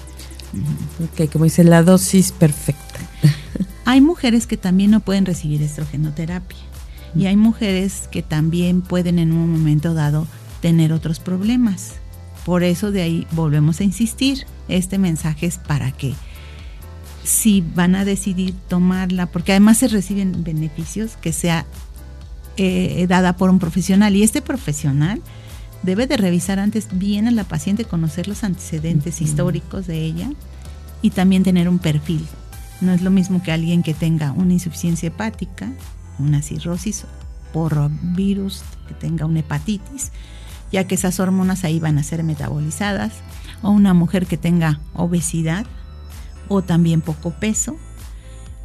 Ok, 1.02 1.30
como 1.30 1.44
dice, 1.44 1.64
la 1.64 1.82
dosis 1.82 2.32
perfecta. 2.32 3.00
Hay 3.84 4.00
mujeres 4.00 4.46
que 4.46 4.56
también 4.56 4.90
no 4.90 5.00
pueden 5.00 5.26
recibir 5.26 5.62
estrogenoterapia 5.62 6.58
y 7.14 7.26
hay 7.26 7.36
mujeres 7.36 8.08
que 8.10 8.22
también 8.22 8.80
pueden 8.80 9.18
en 9.18 9.32
un 9.32 9.50
momento 9.50 9.94
dado 9.94 10.26
tener 10.60 10.92
otros 10.92 11.20
problemas. 11.20 11.94
Por 12.44 12.62
eso 12.62 12.90
de 12.90 13.02
ahí 13.02 13.26
volvemos 13.32 13.80
a 13.80 13.84
insistir. 13.84 14.46
Este 14.68 14.98
mensaje 14.98 15.46
es 15.46 15.58
para 15.58 15.92
que 15.92 16.14
si 17.24 17.60
van 17.60 17.94
a 17.94 18.04
decidir 18.04 18.54
tomarla, 18.68 19.26
porque 19.26 19.52
además 19.52 19.78
se 19.78 19.88
reciben 19.88 20.42
beneficios, 20.42 21.16
que 21.16 21.32
sea 21.32 21.66
eh, 22.56 23.06
dada 23.08 23.36
por 23.36 23.50
un 23.50 23.58
profesional. 23.58 24.16
Y 24.16 24.22
este 24.22 24.42
profesional 24.42 25.20
debe 25.82 26.06
de 26.06 26.16
revisar 26.16 26.58
antes 26.58 26.88
bien 26.92 27.28
a 27.28 27.30
la 27.30 27.44
paciente, 27.44 27.84
conocer 27.84 28.28
los 28.28 28.44
antecedentes 28.44 29.20
históricos 29.20 29.86
de 29.86 29.98
ella 30.04 30.30
y 31.00 31.10
también 31.10 31.42
tener 31.42 31.68
un 31.68 31.78
perfil. 31.78 32.26
No 32.82 32.92
es 32.92 33.00
lo 33.00 33.10
mismo 33.10 33.42
que 33.42 33.52
alguien 33.52 33.82
que 33.82 33.94
tenga 33.94 34.32
una 34.32 34.52
insuficiencia 34.52 35.06
hepática, 35.06 35.72
una 36.18 36.42
cirrosis 36.42 37.04
por 37.52 37.90
virus, 38.14 38.62
que 38.88 38.94
tenga 38.94 39.24
una 39.24 39.40
hepatitis, 39.40 40.12
ya 40.70 40.86
que 40.86 40.96
esas 40.96 41.20
hormonas 41.20 41.64
ahí 41.64 41.80
van 41.80 41.96
a 41.98 42.02
ser 42.02 42.24
metabolizadas, 42.24 43.12
o 43.62 43.70
una 43.70 43.94
mujer 43.94 44.26
que 44.26 44.36
tenga 44.36 44.80
obesidad 44.94 45.64
o 46.48 46.62
también 46.62 47.00
poco 47.00 47.30
peso 47.30 47.76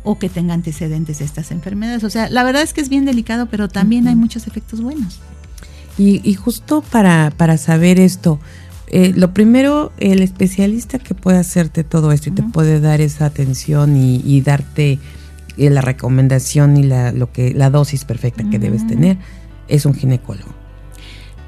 o 0.03 0.17
que 0.17 0.29
tenga 0.29 0.53
antecedentes 0.53 1.19
de 1.19 1.25
estas 1.25 1.51
enfermedades. 1.51 2.03
O 2.03 2.09
sea, 2.09 2.29
la 2.29 2.43
verdad 2.43 2.61
es 2.61 2.73
que 2.73 2.81
es 2.81 2.89
bien 2.89 3.05
delicado, 3.05 3.47
pero 3.47 3.67
también 3.67 4.07
hay 4.07 4.15
muchos 4.15 4.47
efectos 4.47 4.81
buenos. 4.81 5.19
Y, 5.99 6.35
justo 6.35 6.81
para, 6.81 7.31
para 7.35 7.57
saber 7.57 7.99
esto, 7.99 8.39
eh, 8.89 9.13
lo 9.15 9.33
primero, 9.33 9.91
el 9.97 10.21
especialista 10.21 10.99
que 10.99 11.13
puede 11.13 11.37
hacerte 11.37 11.83
todo 11.83 12.11
esto 12.11 12.29
y 12.29 12.33
te 12.33 12.43
puede 12.43 12.79
dar 12.79 13.01
esa 13.01 13.25
atención 13.25 13.97
y, 13.97 14.41
darte 14.41 14.99
eh, 15.57 15.69
la 15.69 15.81
recomendación 15.81 16.77
y 16.77 16.83
la, 16.83 17.11
lo 17.11 17.31
que, 17.31 17.53
la 17.53 17.69
dosis 17.69 18.05
perfecta 18.05 18.49
que 18.49 18.59
debes 18.59 18.87
tener, 18.87 19.17
es 19.67 19.85
un 19.85 19.93
ginecólogo. 19.93 20.51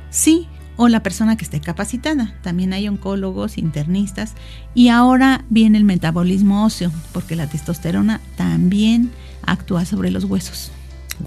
Sí, 0.09 0.47
o 0.75 0.89
la 0.89 1.01
persona 1.01 1.37
que 1.37 1.45
esté 1.45 1.61
capacitada. 1.61 2.33
También 2.41 2.73
hay 2.73 2.87
oncólogos, 2.87 3.57
internistas 3.57 4.33
y 4.73 4.89
ahora 4.89 5.45
viene 5.49 5.77
el 5.77 5.83
metabolismo 5.83 6.65
óseo, 6.65 6.91
porque 7.13 7.35
la 7.35 7.47
testosterona 7.47 8.19
también 8.35 9.11
actúa 9.45 9.85
sobre 9.85 10.11
los 10.11 10.25
huesos. 10.25 10.71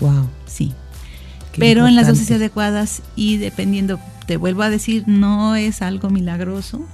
Wow. 0.01 0.29
Sí. 0.47 0.73
Pero 1.59 1.87
en 1.87 1.97
las 1.97 2.07
dosis 2.07 2.31
adecuadas 2.31 3.03
y 3.15 3.37
dependiendo, 3.37 3.99
te 4.27 4.37
vuelvo 4.37 4.63
a 4.63 4.71
decir, 4.71 5.05
no 5.07 5.57
es 5.57 5.83
algo 5.83 6.11
milagroso, 6.11 6.85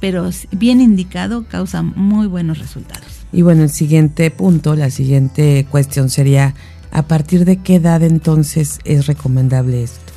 pero 0.00 0.28
bien 0.50 0.80
indicado 0.80 1.44
causa 1.48 1.82
muy 1.82 2.26
buenos 2.26 2.58
resultados. 2.58 3.06
Y 3.32 3.42
bueno, 3.42 3.62
el 3.62 3.70
siguiente 3.70 4.30
punto, 4.30 4.74
la 4.76 4.90
siguiente 4.90 5.66
cuestión 5.70 6.10
sería, 6.10 6.54
¿a 6.90 7.02
partir 7.02 7.44
de 7.44 7.58
qué 7.58 7.76
edad 7.76 8.02
entonces 8.02 8.80
es 8.84 9.06
recomendable 9.06 9.82
esto? 9.82 10.12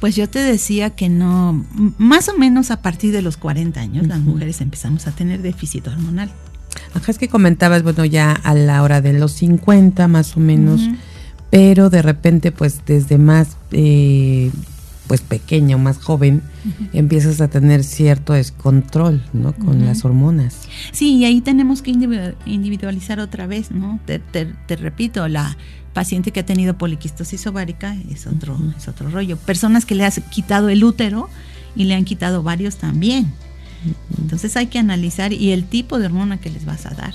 Pues 0.00 0.16
yo 0.16 0.28
te 0.28 0.38
decía 0.38 0.90
que 0.90 1.08
no, 1.08 1.64
más 1.98 2.28
o 2.28 2.36
menos 2.36 2.70
a 2.70 2.82
partir 2.82 3.12
de 3.12 3.22
los 3.22 3.36
40 3.36 3.80
años 3.80 4.06
las 4.06 4.20
mujeres 4.20 4.60
empezamos 4.60 5.06
a 5.06 5.12
tener 5.12 5.42
déficit 5.42 5.86
hormonal. 5.88 6.30
Ajá, 6.94 7.10
es 7.10 7.18
que 7.18 7.28
comentabas, 7.28 7.82
bueno, 7.82 8.04
ya 8.04 8.32
a 8.32 8.54
la 8.54 8.82
hora 8.82 9.00
de 9.00 9.14
los 9.14 9.32
50 9.32 10.06
más 10.08 10.36
o 10.36 10.40
menos, 10.40 10.82
pero 11.50 11.90
de 11.90 12.02
repente 12.02 12.52
pues 12.52 12.80
desde 12.86 13.18
más 13.18 13.56
eh, 13.72 14.50
pues 15.06 15.20
pequeño, 15.20 15.78
más 15.78 15.98
joven, 15.98 16.42
empiezas 16.92 17.40
a 17.40 17.48
tener 17.48 17.84
cierto 17.84 18.32
descontrol, 18.32 19.22
¿no? 19.32 19.52
Con 19.52 19.84
las 19.84 20.04
hormonas. 20.04 20.62
Sí, 20.92 21.16
y 21.16 21.24
ahí 21.24 21.40
tenemos 21.40 21.82
que 21.82 21.90
individualizar 21.90 23.20
otra 23.20 23.46
vez, 23.46 23.70
¿no? 23.70 24.00
te 24.06 24.76
repito, 24.76 25.28
la 25.28 25.56
paciente 25.94 26.32
que 26.32 26.40
ha 26.40 26.46
tenido 26.46 26.76
poliquistosis 26.76 27.46
ovárica 27.46 27.96
es 28.10 28.26
otro, 28.26 28.58
es 28.76 28.88
otro 28.88 29.08
rollo. 29.08 29.38
Personas 29.38 29.86
que 29.86 29.94
le 29.94 30.04
has 30.04 30.20
quitado 30.30 30.68
el 30.68 30.84
útero 30.84 31.30
y 31.74 31.84
le 31.84 31.94
han 31.94 32.04
quitado 32.04 32.42
varios 32.42 32.76
también. 32.76 33.32
Entonces 34.18 34.56
hay 34.56 34.66
que 34.66 34.78
analizar 34.78 35.32
y 35.32 35.52
el 35.52 35.64
tipo 35.64 35.98
de 35.98 36.06
hormona 36.06 36.38
que 36.38 36.50
les 36.50 36.66
vas 36.66 36.84
a 36.86 36.90
dar. 36.90 37.14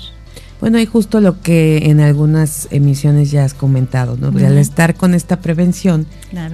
Bueno, 0.60 0.78
y 0.78 0.86
justo 0.86 1.20
lo 1.20 1.40
que 1.40 1.90
en 1.90 2.00
algunas 2.00 2.68
emisiones 2.70 3.30
ya 3.30 3.44
has 3.44 3.54
comentado, 3.54 4.16
¿no? 4.16 4.28
Al 4.28 4.58
estar 4.58 4.94
con 4.94 5.14
esta 5.14 5.40
prevención 5.40 6.06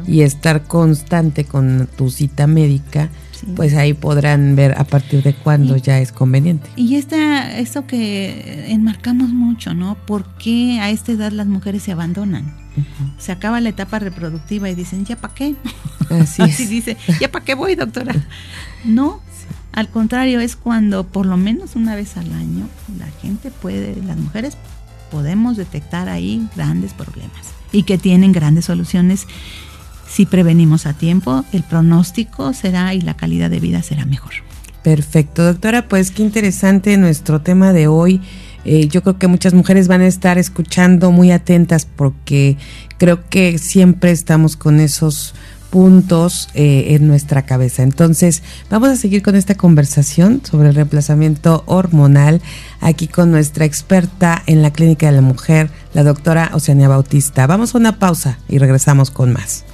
y 0.06 0.22
estar 0.22 0.64
constante 0.64 1.44
con 1.44 1.88
tu 1.96 2.10
cita 2.10 2.46
médica, 2.46 3.10
pues 3.54 3.74
ahí 3.74 3.94
podrán 3.94 4.56
ver 4.56 4.74
a 4.78 4.84
partir 4.84 5.22
de 5.22 5.34
cuándo 5.34 5.76
ya 5.76 5.98
es 6.00 6.12
conveniente. 6.12 6.68
Y 6.76 6.96
esta, 6.96 7.58
esto 7.58 7.86
que 7.86 8.66
enmarcamos 8.68 9.30
mucho, 9.30 9.74
¿no? 9.74 9.96
¿Por 10.06 10.24
qué 10.36 10.78
a 10.80 10.90
esta 10.90 11.12
edad 11.12 11.32
las 11.32 11.46
mujeres 11.46 11.82
se 11.82 11.92
abandonan? 11.92 12.54
Se 13.18 13.32
acaba 13.32 13.60
la 13.60 13.70
etapa 13.70 13.98
reproductiva 13.98 14.68
y 14.68 14.74
dicen, 14.74 15.04
¿ya 15.04 15.16
para 15.16 15.34
qué? 15.34 15.54
Así, 16.10 16.42
dice, 16.66 16.96
¿ya 17.20 17.30
para 17.30 17.44
qué 17.44 17.54
voy, 17.54 17.74
doctora? 17.74 18.14
no, 18.84 19.20
al 19.76 19.88
contrario, 19.88 20.40
es 20.40 20.56
cuando 20.56 21.04
por 21.04 21.26
lo 21.26 21.36
menos 21.36 21.76
una 21.76 21.94
vez 21.94 22.16
al 22.16 22.32
año 22.32 22.66
la 22.98 23.06
gente 23.20 23.50
puede, 23.50 23.94
las 24.02 24.16
mujeres 24.16 24.56
podemos 25.10 25.56
detectar 25.56 26.08
ahí 26.08 26.48
grandes 26.56 26.94
problemas 26.94 27.46
y 27.72 27.84
que 27.84 27.98
tienen 27.98 28.32
grandes 28.32 28.64
soluciones 28.64 29.26
si 30.08 30.24
prevenimos 30.24 30.86
a 30.86 30.94
tiempo, 30.94 31.44
el 31.52 31.62
pronóstico 31.62 32.54
será 32.54 32.94
y 32.94 33.02
la 33.02 33.14
calidad 33.14 33.50
de 33.50 33.60
vida 33.60 33.82
será 33.82 34.06
mejor. 34.06 34.32
Perfecto, 34.82 35.44
doctora, 35.44 35.88
pues 35.88 36.10
qué 36.10 36.22
interesante 36.22 36.96
nuestro 36.96 37.42
tema 37.42 37.72
de 37.72 37.86
hoy. 37.86 38.22
Eh, 38.64 38.88
yo 38.88 39.02
creo 39.02 39.18
que 39.18 39.26
muchas 39.26 39.52
mujeres 39.52 39.88
van 39.88 40.00
a 40.00 40.06
estar 40.06 40.38
escuchando 40.38 41.12
muy 41.12 41.32
atentas 41.32 41.86
porque 41.86 42.56
creo 42.98 43.28
que 43.28 43.58
siempre 43.58 44.10
estamos 44.10 44.56
con 44.56 44.80
esos 44.80 45.34
puntos 45.70 46.48
eh, 46.54 46.94
en 46.94 47.06
nuestra 47.06 47.42
cabeza. 47.42 47.82
Entonces, 47.82 48.42
vamos 48.70 48.88
a 48.88 48.96
seguir 48.96 49.22
con 49.22 49.36
esta 49.36 49.54
conversación 49.54 50.40
sobre 50.44 50.68
el 50.68 50.74
reemplazamiento 50.74 51.62
hormonal 51.66 52.40
aquí 52.80 53.08
con 53.08 53.30
nuestra 53.30 53.64
experta 53.64 54.42
en 54.46 54.62
la 54.62 54.72
clínica 54.72 55.06
de 55.06 55.12
la 55.12 55.22
mujer, 55.22 55.70
la 55.94 56.02
doctora 56.02 56.50
Oceania 56.54 56.88
Bautista. 56.88 57.46
Vamos 57.46 57.74
a 57.74 57.78
una 57.78 57.98
pausa 57.98 58.38
y 58.48 58.58
regresamos 58.58 59.10
con 59.10 59.32
más. 59.32 59.64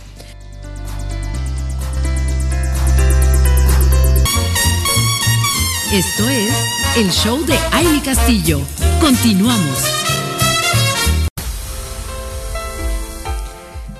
Esto 5.92 6.26
es 6.30 6.54
el 6.96 7.10
show 7.10 7.44
de 7.44 7.58
Aile 7.70 8.00
Castillo. 8.02 8.62
Continuamos. 8.98 9.91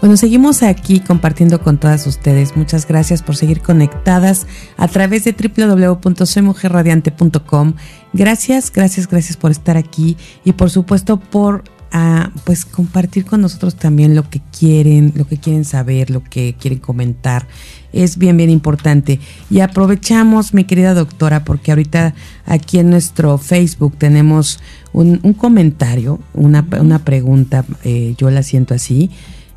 Bueno, 0.02 0.16
seguimos 0.16 0.62
aquí 0.64 0.98
compartiendo 0.98 1.62
con 1.62 1.78
todas 1.78 2.08
ustedes. 2.08 2.56
Muchas 2.56 2.88
gracias 2.88 3.22
por 3.22 3.36
seguir 3.36 3.60
conectadas 3.60 4.48
a 4.76 4.88
través 4.88 5.22
de 5.22 5.30
www.soymujerradiante.com. 5.30 7.74
Gracias, 8.12 8.72
gracias, 8.72 9.06
gracias 9.06 9.36
por 9.36 9.52
estar 9.52 9.76
aquí 9.76 10.16
y 10.44 10.54
por 10.54 10.70
supuesto 10.70 11.20
por 11.20 11.62
a 11.92 12.32
pues 12.44 12.64
compartir 12.64 13.24
con 13.24 13.42
nosotros 13.42 13.76
también 13.76 14.16
lo 14.16 14.28
que 14.28 14.40
quieren, 14.58 15.12
lo 15.14 15.28
que 15.28 15.36
quieren 15.36 15.64
saber, 15.64 16.10
lo 16.10 16.24
que 16.24 16.56
quieren 16.58 16.80
comentar. 16.80 17.46
Es 17.92 18.18
bien, 18.18 18.36
bien 18.36 18.50
importante. 18.50 19.20
Y 19.50 19.60
aprovechamos, 19.60 20.52
mi 20.52 20.64
querida 20.64 20.94
doctora, 20.94 21.44
porque 21.44 21.70
ahorita 21.70 22.12
aquí 22.44 22.80
en 22.80 22.90
nuestro 22.90 23.38
Facebook 23.38 23.94
tenemos 23.98 24.58
un, 24.92 25.18
comentario, 25.34 26.18
una, 26.34 26.64
pregunta, 27.04 27.64
eh, 27.84 28.16
yo 28.18 28.30
la 28.30 28.42
siento 28.42 28.74
así. 28.74 29.08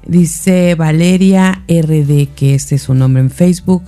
Dice 0.06 0.76
Valeria 0.76 1.64
RD, 1.68 2.28
que 2.36 2.54
este 2.54 2.76
es 2.76 2.84
su 2.84 2.94
nombre 2.94 3.22
en 3.22 3.32
Facebook, 3.32 3.84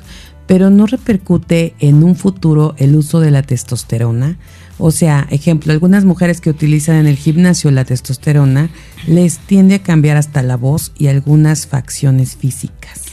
pero 0.48 0.70
no 0.70 0.88
repercute 0.88 1.76
en 1.80 2.04
un 2.04 2.16
futuro 2.16 2.74
el 2.78 2.96
uso 2.96 3.20
de 3.20 3.32
la 3.32 3.44
testosterona. 3.44 4.38
O 4.80 4.92
sea, 4.92 5.28
ejemplo, 5.30 5.74
algunas 5.74 6.06
mujeres 6.06 6.42
que 6.42 6.50
utilizan 6.50 6.96
en 6.96 7.08
el 7.08 7.18
gimnasio 7.18 7.70
la 7.72 7.86
testosterona 7.86 8.70
les 9.08 9.40
tiende 9.40 9.76
a 9.76 9.84
cambiar 9.84 10.18
hasta 10.18 10.42
la 10.42 10.56
voz 10.56 10.92
y 10.98 11.08
algunas 11.08 11.68
facciones 11.68 12.36
físicas. 12.36 13.04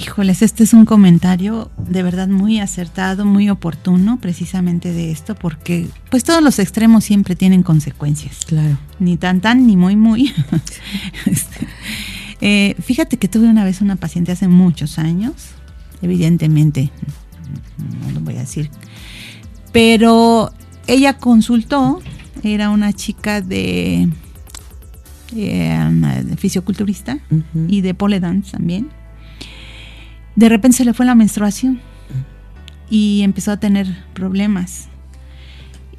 Híjoles, 0.00 0.40
este 0.40 0.64
es 0.64 0.72
un 0.72 0.86
comentario 0.86 1.70
de 1.76 2.02
verdad 2.02 2.26
muy 2.28 2.58
acertado, 2.58 3.26
muy 3.26 3.50
oportuno, 3.50 4.18
precisamente 4.18 4.92
de 4.94 5.10
esto, 5.10 5.34
porque 5.34 5.88
pues 6.10 6.24
todos 6.24 6.42
los 6.42 6.58
extremos 6.58 7.04
siempre 7.04 7.36
tienen 7.36 7.62
consecuencias. 7.62 8.46
Claro. 8.46 8.78
Ni 8.98 9.18
tan 9.18 9.42
tan, 9.42 9.66
ni 9.66 9.76
muy 9.76 9.96
muy. 9.96 10.32
Este, 11.26 11.66
eh, 12.40 12.74
fíjate 12.80 13.18
que 13.18 13.28
tuve 13.28 13.48
una 13.48 13.64
vez 13.64 13.80
una 13.80 13.96
paciente 13.96 14.32
hace 14.32 14.48
muchos 14.48 14.98
años, 14.98 15.34
evidentemente, 16.02 16.90
no 18.04 18.12
lo 18.12 18.20
voy 18.20 18.36
a 18.36 18.40
decir, 18.40 18.70
pero 19.72 20.52
ella 20.86 21.18
consultó, 21.18 22.00
era 22.42 22.70
una 22.70 22.92
chica 22.92 23.40
de, 23.40 24.08
eh, 25.36 26.36
fisioculturista 26.36 27.18
y 27.68 27.80
de 27.82 27.94
pole 27.94 28.20
dance 28.20 28.52
también. 28.52 28.88
De 30.36 30.48
repente 30.48 30.78
se 30.78 30.84
le 30.84 30.94
fue 30.94 31.06
la 31.06 31.14
menstruación 31.14 31.80
y 32.88 33.22
empezó 33.22 33.52
a 33.52 33.58
tener 33.58 33.86
problemas. 34.14 34.89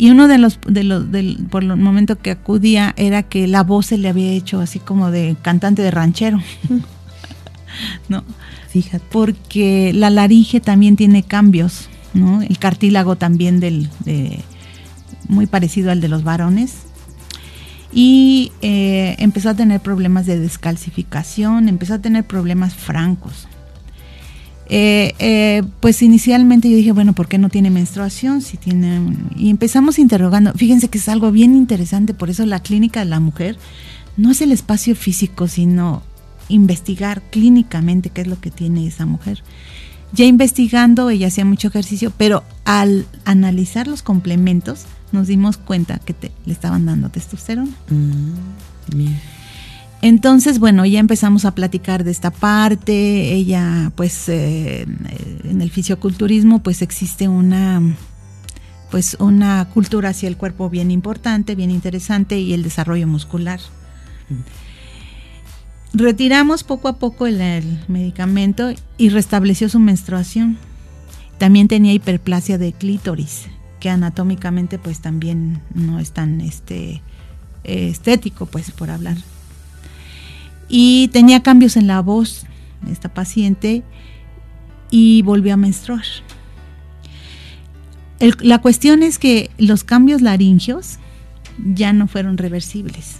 Y 0.01 0.09
uno 0.09 0.27
de 0.27 0.39
los, 0.39 0.57
de 0.67 0.83
los 0.83 1.11
del, 1.11 1.45
por 1.51 1.61
el 1.61 1.77
momento 1.77 2.17
que 2.17 2.31
acudía 2.31 2.95
era 2.97 3.21
que 3.21 3.45
la 3.45 3.61
voz 3.61 3.85
se 3.85 3.99
le 3.99 4.09
había 4.09 4.31
hecho 4.31 4.59
así 4.59 4.79
como 4.79 5.11
de 5.11 5.35
cantante 5.43 5.83
de 5.83 5.91
ranchero. 5.91 6.39
¿no? 8.09 8.23
Fíjate. 8.69 9.05
Porque 9.11 9.91
la 9.93 10.09
laringe 10.09 10.59
también 10.59 10.95
tiene 10.95 11.21
cambios, 11.21 11.87
¿no? 12.15 12.41
El 12.41 12.57
cartílago 12.57 13.15
también 13.15 13.59
del, 13.59 13.91
de, 14.03 14.39
muy 15.27 15.45
parecido 15.45 15.91
al 15.91 16.01
de 16.01 16.07
los 16.07 16.23
varones. 16.23 16.77
Y 17.93 18.53
eh, 18.63 19.15
empezó 19.19 19.49
a 19.49 19.53
tener 19.53 19.81
problemas 19.81 20.25
de 20.25 20.39
descalcificación, 20.39 21.69
empezó 21.69 21.93
a 21.93 21.99
tener 21.99 22.23
problemas 22.23 22.73
francos. 22.73 23.47
Eh, 24.73 25.15
eh, 25.19 25.63
pues 25.81 26.01
inicialmente 26.01 26.69
yo 26.69 26.77
dije, 26.77 26.93
bueno, 26.93 27.11
¿por 27.11 27.27
qué 27.27 27.37
no 27.37 27.49
tiene 27.49 27.69
menstruación? 27.69 28.41
Si 28.41 28.55
tiene, 28.55 29.01
y 29.35 29.49
empezamos 29.49 29.99
interrogando. 29.99 30.53
Fíjense 30.53 30.87
que 30.87 30.97
es 30.97 31.09
algo 31.09 31.29
bien 31.29 31.55
interesante, 31.55 32.13
por 32.13 32.29
eso 32.29 32.45
la 32.45 32.61
clínica 32.61 33.01
de 33.01 33.07
la 33.07 33.19
mujer 33.19 33.57
no 34.15 34.31
es 34.31 34.39
el 34.41 34.53
espacio 34.53 34.95
físico, 34.95 35.49
sino 35.49 36.03
investigar 36.47 37.21
clínicamente 37.21 38.11
qué 38.11 38.21
es 38.21 38.27
lo 38.27 38.39
que 38.39 38.49
tiene 38.49 38.87
esa 38.87 39.05
mujer. 39.05 39.43
Ya 40.13 40.23
investigando, 40.23 41.09
ella 41.09 41.27
hacía 41.27 41.43
mucho 41.43 41.67
ejercicio, 41.67 42.13
pero 42.17 42.45
al 42.63 43.05
analizar 43.25 43.87
los 43.87 44.01
complementos, 44.01 44.85
nos 45.11 45.27
dimos 45.27 45.57
cuenta 45.57 45.99
que 45.99 46.15
le 46.45 46.53
estaban 46.53 46.85
dando 46.85 47.09
testosterona. 47.09 47.71
Mm, 47.89 48.95
Entonces, 50.01 50.57
bueno, 50.57 50.83
ya 50.85 50.99
empezamos 50.99 51.45
a 51.45 51.53
platicar 51.53 52.03
de 52.03 52.11
esta 52.11 52.31
parte. 52.31 53.33
Ella, 53.33 53.91
pues, 53.95 54.27
eh, 54.29 54.87
en 55.43 55.61
el 55.61 55.69
fisioculturismo, 55.69 56.63
pues 56.63 56.81
existe 56.81 57.27
una, 57.27 57.81
pues, 58.89 59.15
una 59.19 59.67
cultura 59.69 60.09
hacia 60.09 60.27
el 60.27 60.37
cuerpo 60.37 60.69
bien 60.71 60.89
importante, 60.89 61.53
bien 61.53 61.69
interesante 61.69 62.39
y 62.39 62.53
el 62.53 62.63
desarrollo 62.63 63.07
muscular. 63.07 63.59
Retiramos 65.93 66.63
poco 66.63 66.87
a 66.87 66.97
poco 66.97 67.27
el, 67.27 67.79
medicamento 67.87 68.73
y 68.97 69.09
restableció 69.09 69.69
su 69.69 69.79
menstruación. 69.79 70.57
También 71.37 71.67
tenía 71.67 71.93
hiperplasia 71.93 72.57
de 72.57 72.73
clítoris, 72.73 73.47
que 73.79 73.89
anatómicamente 73.89 74.79
pues 74.79 74.99
también 74.99 75.61
no 75.75 75.99
es 75.99 76.11
tan 76.11 76.41
este, 76.41 77.01
estético, 77.63 78.47
pues 78.47 78.71
por 78.71 78.89
hablar. 78.89 79.17
Y 80.73 81.09
tenía 81.09 81.43
cambios 81.43 81.75
en 81.75 81.85
la 81.85 81.99
voz 81.99 82.45
esta 82.89 83.13
paciente 83.13 83.83
y 84.89 85.21
volvió 85.21 85.53
a 85.53 85.57
menstruar. 85.57 86.05
la 88.39 88.59
cuestión 88.59 89.03
es 89.03 89.19
que 89.19 89.49
los 89.57 89.83
cambios 89.83 90.21
laringios 90.21 90.97
ya 91.57 91.91
no 91.91 92.07
fueron 92.07 92.37
reversibles. 92.37 93.17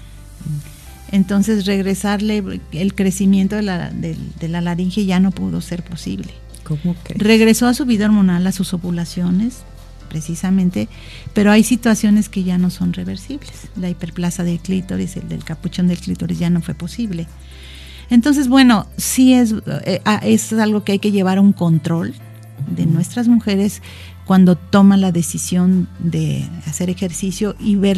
Entonces 1.12 1.65
regresarle 1.65 2.62
el 2.72 2.96
crecimiento 2.96 3.58
de 3.58 3.63
la, 3.63 3.89
de, 3.89 4.15
la 4.48 4.62
laringe 4.62 5.05
ya 5.05 5.20
no 5.20 5.31
pudo 5.31 5.60
ser 5.60 5.84
posible. 5.84 6.29
¿Cómo 6.63 6.96
Regresó 7.15 7.67
a 7.67 7.74
su 7.74 7.86
vida 7.86 8.05
hormonal, 8.05 8.48
a 8.48 8.53
sus 8.53 8.74
ovulaciones, 8.74 9.63
precisamente, 10.12 10.89
pero 11.34 11.51
hay 11.51 11.63
situaciones 11.63 12.27
que 12.27 12.44
ya 12.44 12.58
no 12.58 12.70
son 12.70 12.91
reversibles. 12.91 13.70
La 13.77 13.89
hiperplasia 13.89 14.44
del 14.44 14.60
clítoris, 14.60 15.15
el 15.15 15.30
del 15.30 15.46
capuchón 15.46 15.88
del 15.88 16.00
clítoris 16.00 16.38
ya 16.38 16.50
no 16.50 16.62
fue 16.62 16.75
posible. 16.75 17.27
Entonces, 18.10 18.50
bueno, 18.50 18.88
sí 18.98 19.34
es, 19.34 19.56
eh, 19.86 20.01
ah, 20.03 20.20
es 20.22 20.51
algo 20.51 20.84
que 20.84 20.91
hay 20.91 21.00
que 21.00 21.13
llevar 21.13 21.39
un 21.39 21.53
control 21.53 22.13
de 22.75 22.86
nuestras 22.86 23.30
mujeres 23.30 23.82
cuando 24.25 24.58
toman 24.58 25.00
la 25.00 25.13
decisión 25.13 25.88
de 26.00 26.46
hacer 26.65 26.89
ejercicio 26.89 27.56
y 27.58 27.75
ver 27.75 27.98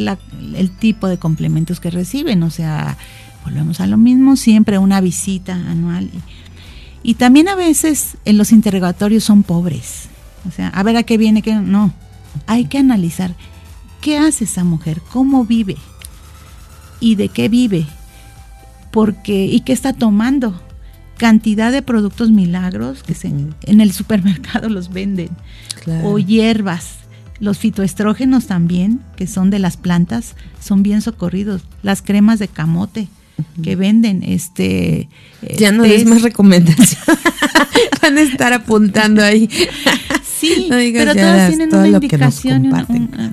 el 0.55 0.69
tipo 0.69 1.07
de 1.07 1.17
complementos 1.17 1.79
que 1.79 1.89
reciben. 1.89 2.43
O 2.43 2.51
sea, 2.51 2.95
volvemos 3.43 3.79
a 3.79 3.87
lo 3.87 3.97
mismo, 3.97 4.35
siempre 4.35 4.77
una 4.77 5.01
visita 5.01 5.53
anual. 5.55 6.11
Y, 7.01 7.15
también 7.15 7.49
a 7.49 7.55
veces 7.55 8.17
en 8.23 8.37
los 8.37 8.51
interrogatorios 8.51 9.23
son 9.23 9.41
pobres. 9.41 10.09
O 10.47 10.51
sea, 10.51 10.67
a 10.69 10.83
ver 10.83 10.95
a 10.95 11.03
qué 11.03 11.17
viene, 11.17 11.41
qué 11.41 11.55
no. 11.55 11.91
Hay 12.47 12.65
que 12.65 12.77
analizar 12.77 13.35
qué 14.01 14.17
hace 14.17 14.43
esa 14.43 14.63
mujer, 14.63 15.01
cómo 15.11 15.45
vive 15.45 15.77
y 16.99 17.15
de 17.15 17.29
qué 17.29 17.49
vive, 17.49 17.85
porque 18.91 19.45
y 19.45 19.61
qué 19.61 19.73
está 19.73 19.93
tomando 19.93 20.61
cantidad 21.17 21.71
de 21.71 21.81
productos 21.81 22.31
milagros 22.31 23.03
que 23.03 23.13
se, 23.13 23.27
en 23.27 23.81
el 23.81 23.93
supermercado 23.93 24.69
los 24.69 24.91
venden, 24.91 25.29
o 26.03 26.19
hierbas. 26.19 26.97
Los 27.39 27.57
fitoestrógenos 27.57 28.45
también, 28.45 29.01
que 29.17 29.27
son 29.27 29.49
de 29.49 29.59
las 29.59 29.75
plantas, 29.75 30.35
son 30.61 30.83
bien 30.83 31.01
socorridos. 31.01 31.63
Las 31.81 32.01
cremas 32.01 32.39
de 32.39 32.47
camote 32.47 33.07
que 33.63 33.75
venden, 33.75 34.23
este... 34.23 35.09
Ya 35.57 35.71
no 35.71 35.83
es 35.83 36.05
más 36.05 36.21
recomendación. 36.21 37.01
Van 38.01 38.17
a 38.17 38.21
estar 38.21 38.53
apuntando 38.53 39.23
ahí. 39.23 39.49
Sí, 40.43 40.67
pero 40.69 41.13
todas 41.13 41.49
tienen 41.49 41.73
una 41.73 41.87
indicación, 41.87 42.69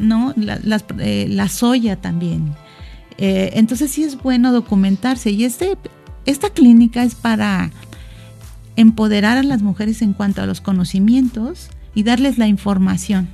¿no? 0.01 0.35
La, 0.37 0.81
eh, 0.99 1.27
la, 1.29 1.49
soya 1.49 1.97
también. 1.97 2.55
Eh, 3.19 3.51
entonces 3.55 3.91
sí 3.91 4.05
es 4.05 4.17
bueno 4.17 4.53
documentarse 4.53 5.31
y 5.31 5.45
este 5.45 5.77
esta 6.27 6.51
clínica 6.51 7.03
es 7.03 7.15
para 7.15 7.71
empoderar 8.77 9.37
a 9.37 9.43
las 9.43 9.63
mujeres 9.63 10.03
en 10.03 10.13
cuanto 10.13 10.43
a 10.43 10.47
los 10.47 10.61
conocimientos 10.61 11.71
y 11.95 12.03
darles 12.03 12.39
la 12.39 12.47
información 12.47 13.29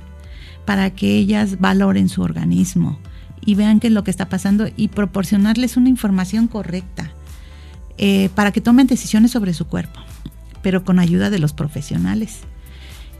para 0.65 0.89
que 0.89 1.17
ellas 1.17 1.59
valoren 1.59 2.09
su 2.09 2.21
organismo 2.21 2.99
y 3.45 3.55
vean 3.55 3.79
qué 3.79 3.87
es 3.87 3.93
lo 3.93 4.03
que 4.03 4.11
está 4.11 4.27
pasando 4.27 4.67
y 4.75 4.89
proporcionarles 4.89 5.77
una 5.77 5.89
información 5.89 6.47
correcta 6.47 7.11
eh, 7.97 8.29
para 8.35 8.51
que 8.51 8.61
tomen 8.61 8.87
decisiones 8.87 9.31
sobre 9.31 9.53
su 9.53 9.67
cuerpo, 9.67 9.99
pero 10.61 10.83
con 10.83 10.99
ayuda 10.99 11.29
de 11.29 11.39
los 11.39 11.53
profesionales. 11.53 12.39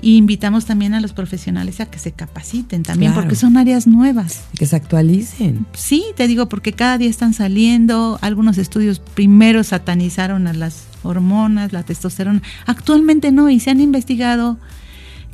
Y 0.02 0.18
invitamos 0.18 0.66
también 0.66 0.94
a 0.94 1.02
los 1.02 1.14
profesionales 1.14 1.80
a 1.82 1.88
que 1.88 1.98
se 1.98 2.12
capaciten 2.12 2.84
también, 2.84 3.14
porque 3.14 3.36
son 3.36 3.58
áreas 3.58 3.88
nuevas. 3.88 4.42
Que 4.58 4.68
se 4.68 4.76
actualicen. 4.76 5.66
Sí, 5.74 6.06
te 6.16 6.28
digo, 6.28 6.48
porque 6.50 6.74
cada 6.74 6.98
día 6.98 7.10
están 7.10 7.34
saliendo, 7.34 8.20
algunos 8.22 8.58
estudios 8.60 9.00
primero 9.00 9.64
satanizaron 9.64 10.46
a 10.48 10.54
las 10.54 10.84
hormonas, 11.04 11.74
la 11.74 11.84
testosterona, 11.84 12.44
actualmente 12.66 13.32
no, 13.32 13.50
y 13.50 13.60
se 13.60 13.72
han 13.72 13.82
investigado 13.82 14.58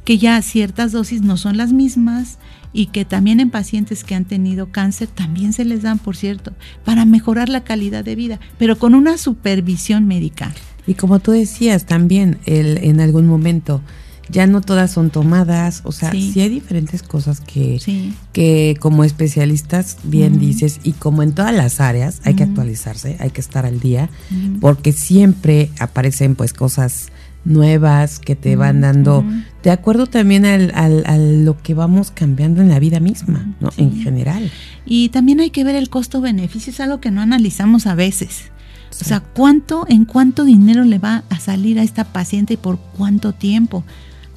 que 0.06 0.17
ya 0.17 0.41
ciertas 0.41 0.91
dosis 0.91 1.21
no 1.21 1.38
son 1.38 1.58
las 1.58 1.73
mismas 1.73 2.38
y 2.73 2.88
que 2.88 3.06
también 3.06 3.39
en 3.39 3.49
pacientes 3.49 4.04
que 4.04 4.15
han 4.15 4.26
tenido 4.26 4.71
cáncer 4.71 5.08
también 5.08 5.54
se 5.54 5.63
les 5.63 5.84
dan, 5.84 5.99
por 5.99 6.15
cierto, 6.15 6.54
para 6.84 7.06
mejorar 7.06 7.49
la 7.49 7.63
calidad 7.63 8.04
de 8.04 8.15
vida, 8.15 8.39
pero 8.58 8.78
con 8.78 8.95
una 8.95 9.17
supervisión 9.17 10.08
médica. 10.08 10.54
Y 10.88 10.95
como 10.95 11.19
tú 11.19 11.32
decías 11.32 11.86
también 11.86 12.39
el, 12.45 12.80
en 12.80 12.99
algún 12.99 13.28
momento, 13.28 13.82
ya 14.29 14.47
no 14.47 14.62
todas 14.62 14.91
son 14.91 15.09
tomadas, 15.09 15.81
o 15.83 15.91
sea, 15.91 16.12
sí, 16.12 16.39
hay 16.39 16.49
diferentes 16.49 17.03
cosas 17.03 17.41
que, 17.41 17.79
que 18.31 18.77
como 18.79 19.03
especialistas 19.03 19.97
bien 20.03 20.39
dices 20.39 20.79
y 20.83 20.93
como 20.93 21.23
en 21.23 21.33
todas 21.33 21.53
las 21.53 21.79
áreas 21.79 22.21
hay 22.23 22.36
que 22.36 22.43
actualizarse, 22.43 23.17
hay 23.19 23.31
que 23.31 23.41
estar 23.41 23.65
al 23.65 23.79
día, 23.79 24.09
porque 24.62 24.91
siempre 24.91 25.69
aparecen 25.79 26.36
pues 26.36 26.53
cosas 26.53 27.09
nuevas 27.45 28.19
que 28.19 28.36
te 28.36 28.55
van 28.55 28.81
dando, 28.81 29.25
de 29.63 29.71
acuerdo 29.71 30.07
también 30.07 30.45
al, 30.45 30.71
al, 30.75 31.03
a 31.05 31.17
lo 31.17 31.62
que 31.62 31.73
vamos 31.73 32.12
cambiando 32.12 32.62
en 32.62 32.69
la 32.69 32.79
vida 32.79 32.99
misma, 32.99 33.53
¿no? 33.59 33.69
En 33.77 34.01
general. 34.01 34.49
Y 34.86 35.09
también 35.09 35.41
hay 35.41 35.49
que 35.49 35.63
ver 35.63 35.75
el 35.75 35.89
costo-beneficio, 35.89 36.71
es 36.71 36.79
algo 36.79 37.01
que 37.01 37.12
no 37.12 37.21
analizamos 37.21 37.86
a 37.86 37.95
veces. 37.95 38.51
O 39.01 39.03
sea, 39.03 39.21
¿cuánto, 39.21 39.86
en 39.89 40.05
cuánto 40.05 40.45
dinero 40.45 40.83
le 40.83 40.99
va 40.99 41.23
a 41.29 41.39
salir 41.39 41.79
a 41.79 41.83
esta 41.83 42.03
paciente 42.05 42.53
y 42.53 42.57
por 42.57 42.77
cuánto 42.77 43.33
tiempo? 43.33 43.83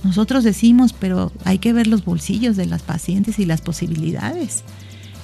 Nosotros 0.07 0.45
decimos, 0.45 0.93
pero 0.93 1.33
hay 1.45 1.59
que 1.59 1.73
ver 1.73 1.89
los 1.89 2.05
bolsillos 2.05 2.57
de 2.57 2.67
las 2.67 2.83
pacientes 2.83 3.39
y 3.39 3.45
las 3.45 3.61
posibilidades. 3.61 4.63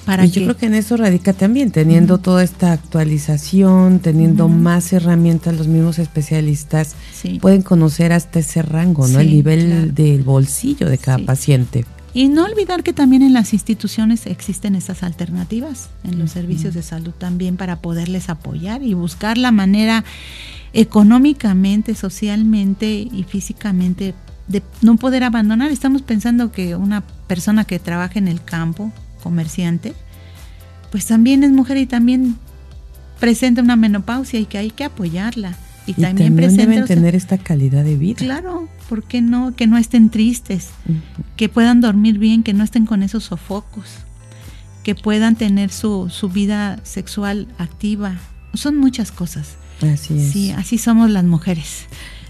Para 0.05 0.27
yo 0.27 0.43
creo 0.43 0.57
que 0.57 0.67
en 0.67 0.75
eso 0.75 0.97
radica 0.97 1.33
también, 1.33 1.71
teniendo 1.71 2.19
toda 2.19 2.43
esta 2.43 2.73
actualización, 2.73 4.01
teniendo 4.01 4.49
más 4.49 4.93
herramientas, 4.93 5.57
los 5.57 5.69
mismos 5.69 6.01
especialistas 6.01 6.97
pueden 7.41 7.63
conocer 7.63 8.13
hasta 8.13 8.41
ese 8.41 8.63
rango, 8.63 9.07
¿no? 9.07 9.21
El 9.21 9.31
nivel 9.31 9.95
del 9.95 10.25
bolsillo 10.25 10.89
de 10.89 10.99
cada 10.99 11.19
paciente. 11.19 11.85
Y 12.15 12.29
no 12.29 12.45
olvidar 12.45 12.83
que 12.83 12.93
también 12.93 13.23
en 13.23 13.33
las 13.33 13.53
instituciones 13.53 14.27
existen 14.27 14.75
esas 14.75 15.05
alternativas, 15.05 15.89
en 16.03 16.19
los 16.19 16.33
servicios 16.33 16.75
de 16.75 16.83
salud 16.83 17.13
también, 17.17 17.57
para 17.57 17.77
poderles 17.77 18.29
apoyar 18.29 18.83
y 18.83 18.95
buscar 18.95 19.39
la 19.39 19.53
manera 19.53 20.05
económicamente, 20.73 21.95
socialmente 21.95 22.91
y 22.91 23.25
físicamente 23.29 24.15
de 24.49 24.63
no 24.81 24.97
poder 24.97 25.25
abandonar. 25.25 25.71
Estamos 25.71 26.03
pensando 26.03 26.53
que 26.53 26.77
una 26.77 27.03
persona 27.27 27.65
que 27.65 27.79
trabaja 27.79 28.19
en 28.19 28.29
el 28.29 28.43
campo, 28.43 28.93
comerciante, 29.23 29.95
pues 30.91 31.07
también 31.07 31.43
es 31.45 31.53
mujer 31.53 31.79
y 31.79 31.87
también 31.87 32.37
presenta 33.19 33.63
una 33.63 33.77
menopausia 33.77 34.41
y 34.41 34.47
que 34.47 34.59
hay 34.59 34.71
que 34.71 34.85
apoyarla. 34.85 35.57
Y, 35.87 35.95
también, 35.95 36.37
deben 36.37 36.85
tener 36.85 37.17
esta 37.17 37.39
calidad 37.39 37.83
de 37.83 37.97
vida. 37.97 38.19
Claro, 38.19 38.69
¿por 38.89 39.03
qué 39.03 39.21
no? 39.21 39.55
Que 39.57 39.67
no 39.67 39.79
estén 39.79 40.11
tristes, 40.11 40.69
que 41.37 41.49
puedan 41.49 41.81
dormir 41.81 42.19
bien, 42.19 42.45
que 42.45 42.53
no 42.53 42.63
estén 42.63 42.87
con 42.87 43.03
esos 43.03 43.25
sofocos, 43.25 43.87
que 44.85 44.95
puedan 44.95 45.35
tener 45.35 45.73
su, 45.73 46.09
su 46.09 46.29
vida 46.29 46.79
sexual 46.85 47.49
activa. 47.59 48.17
Son 48.55 48.77
muchas 48.77 49.11
cosas. 49.11 49.57
Así 49.81 50.19
es. 50.19 50.33
Sí, 50.33 50.51
así 50.53 50.79
somos 50.79 51.11
las 51.11 51.25
mujeres. 51.25 51.87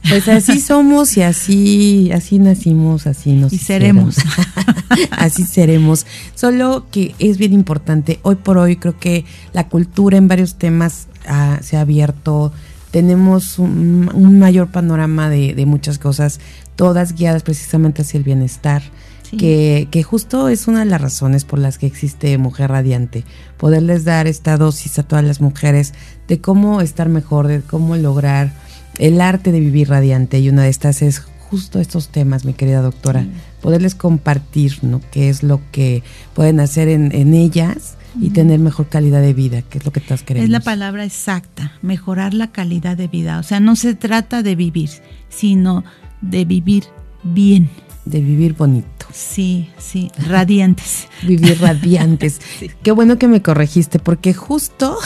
Pues 0.09 0.29
así 0.29 0.61
somos 0.61 1.17
y 1.17 1.23
así, 1.23 2.11
así 2.13 2.39
nacimos, 2.39 3.07
así 3.07 3.33
nos 3.33 3.53
Y 3.53 3.59
seremos. 3.59 4.17
así 5.11 5.45
seremos. 5.45 6.07
Solo 6.35 6.87
que 6.91 7.15
es 7.19 7.39
bien 7.39 7.53
importante, 7.53 8.19
hoy 8.23 8.37
por 8.37 8.59
hoy 8.59 8.77
creo 8.77 8.99
que 8.99 9.25
la 9.53 9.69
cultura 9.69 10.19
en 10.19 10.29
varios 10.29 10.57
temas 10.57 11.09
ah, 11.27 11.59
se 11.63 11.77
ha 11.77 11.83
abierto, 11.83 12.53
tenemos 12.91 13.59
un, 13.59 14.11
un 14.13 14.39
mayor 14.39 14.69
panorama 14.69 15.31
de, 15.31 15.55
de 15.55 15.67
muchas 15.67 15.99
cosas, 15.99 16.41
todas 16.77 17.15
guiadas 17.15 17.43
precisamente 17.43 18.03
hacia 18.03 18.19
el 18.19 18.25
bienestar. 18.25 18.83
Sí. 19.23 19.39
Que, 19.39 19.89
que 19.91 20.03
justo 20.03 20.51
es 20.51 20.69
una 20.69 20.81
de 20.81 20.85
las 20.85 21.01
razones 21.01 21.47
por 21.47 21.59
las 21.59 21.79
que 21.79 21.87
existe 21.87 22.37
Mujer 22.37 22.71
Radiante, 22.71 23.25
poderles 23.57 24.05
dar 24.05 24.27
esta 24.27 24.59
dosis 24.59 24.99
a 24.99 25.05
todas 25.05 25.25
las 25.25 25.41
mujeres 25.41 25.95
de 26.29 26.43
cómo 26.43 26.83
estar 26.83 27.09
mejor, 27.09 27.47
de 27.47 27.63
cómo 27.63 27.97
lograr 27.97 28.53
el 28.99 29.21
arte 29.21 29.53
de 29.53 29.61
vivir 29.61 29.89
radiante 29.89 30.39
y 30.41 30.49
una 30.49 30.63
de 30.65 30.69
estas 30.71 31.03
es 31.03 31.21
justo 31.21 31.81
estos 31.81 32.09
temas, 32.09 32.45
mi 32.45 32.55
querida 32.55 32.81
doctora, 32.81 33.23
Sí. 33.23 33.31
poderles 33.61 33.95
compartir, 33.95 34.79
¿no? 34.83 35.01
Qué 35.11 35.29
es 35.29 35.43
lo 35.43 35.61
que 35.71 36.03
pueden 36.35 36.61
hacer 36.61 36.89
en, 36.89 37.15
en 37.15 37.35
ellas 37.35 37.97
y 38.21 38.31
tener 38.31 38.59
mejor 38.59 38.89
calidad 38.89 39.21
de 39.23 39.33
vida, 39.35 39.63
que 39.63 39.79
es 39.79 39.85
lo 39.85 39.93
que 39.93 40.01
todas 40.01 40.23
queremos. 40.23 40.45
Es 40.45 40.51
la 40.51 40.61
palabra 40.61 41.05
exacta, 41.05 41.73
mejorar 41.83 42.35
la 42.35 42.53
calidad 42.53 42.97
de 42.97 43.09
vida. 43.09 43.39
O 43.39 43.43
sea, 43.43 43.61
no 43.61 43.77
se 43.77 43.95
trata 43.95 44.43
de 44.43 44.55
vivir, 44.57 44.91
sino 45.29 45.85
de 46.21 46.45
vivir 46.45 46.85
bien. 47.23 47.71
De 48.05 48.21
vivir 48.21 48.55
bonito, 48.55 49.03
Sí, 49.13 49.69
sí, 49.79 50.11
radiantes. 50.27 51.07
vivir 51.23 51.61
radiantes. 51.61 52.41
Qué 52.83 52.91
bueno 52.93 53.19
que 53.19 53.29
me 53.29 53.43
corregiste, 53.43 53.99
porque 53.99 54.33
justo, 54.33 54.97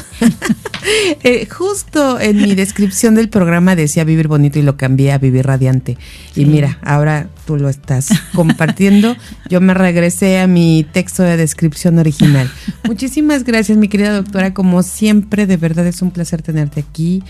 eh, 1.25 1.47
justo 1.47 2.21
en 2.21 2.37
mi 2.41 2.55
descripción 2.55 3.15
del 3.17 3.29
programa 3.29 3.75
decía 3.75 4.05
vivir 4.05 4.29
bonito 4.29 4.59
y 4.59 4.63
lo 4.63 4.77
cambié 4.77 5.13
a 5.13 5.19
vivir 5.19 5.47
radiante. 5.47 5.99
Y 6.37 6.45
mira, 6.47 6.79
ahora 6.83 7.29
tú 7.47 7.57
lo 7.57 7.69
estás 7.69 8.09
compartiendo. 8.35 9.17
Yo 9.49 9.61
me 9.61 9.75
regresé 9.75 10.39
a 10.39 10.47
mi 10.47 10.87
texto 10.93 11.23
de 11.25 11.37
descripción 11.37 11.99
original. 11.99 12.51
Muchísimas 12.85 13.43
gracias, 13.43 13.77
mi 13.77 13.89
querida 13.89 14.13
doctora. 14.13 14.55
Como 14.55 14.83
siempre, 14.85 15.47
de 15.47 15.57
verdad 15.57 15.87
es 15.87 16.01
un 16.01 16.13
placer 16.13 16.43
tenerte 16.43 16.81
aquí. 16.81 17.25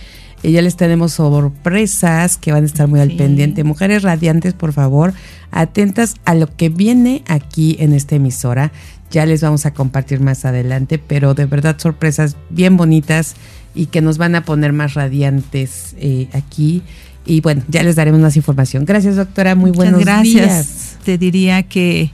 Eh, 0.47 0.53
ya 0.53 0.63
les 0.63 0.77
tenemos 0.77 1.15
sorpresas 1.15 2.37
que 2.37 2.53
van 2.53 2.63
a 2.63 2.67
estar 2.67 2.87
muy 2.87 3.01
al 3.01 3.17
pendiente. 3.17 3.65
Mujeres 3.65 4.05
radiantes, 4.05 4.55
por 4.55 4.73
favor, 4.73 5.13
atentas 5.51 6.15
a 6.25 6.37
lo 6.37 6.47
que 6.55 6.69
viene 6.69 7.25
aquí 7.27 7.77
en 7.81 7.93
esta 7.93 8.15
emisora. 8.15 8.71
Ya 9.11 9.27
les 9.27 9.43
vamos 9.43 9.67
a 9.67 9.75
compartir 9.75 10.21
más 10.21 10.45
adelante, 10.45 11.01
pero 11.01 11.35
de 11.35 11.47
verdad 11.47 11.77
sorpresas 11.81 12.37
bien 12.49 12.77
bonitas 12.77 13.35
y 13.75 13.87
que 13.87 14.01
nos 14.01 14.19
van 14.19 14.37
a 14.37 14.45
poner 14.45 14.73
más 14.73 14.95
radiantes 14.95 15.97
eh, 15.99 16.29
aquí. 16.33 16.85
Y 17.25 17.41
bueno, 17.41 17.65
ya 17.67 17.83
les 17.83 17.97
daremos 17.97 18.21
más 18.21 18.37
información. 18.37 18.85
Gracias, 18.85 19.17
doctora. 19.17 19.57
Muy 19.57 19.73
Muchas 19.73 19.77
buenos 19.77 20.01
gracias. 20.01 20.33
días. 20.33 20.99
Te 21.05 21.19
diría 21.19 21.65
que 21.65 22.13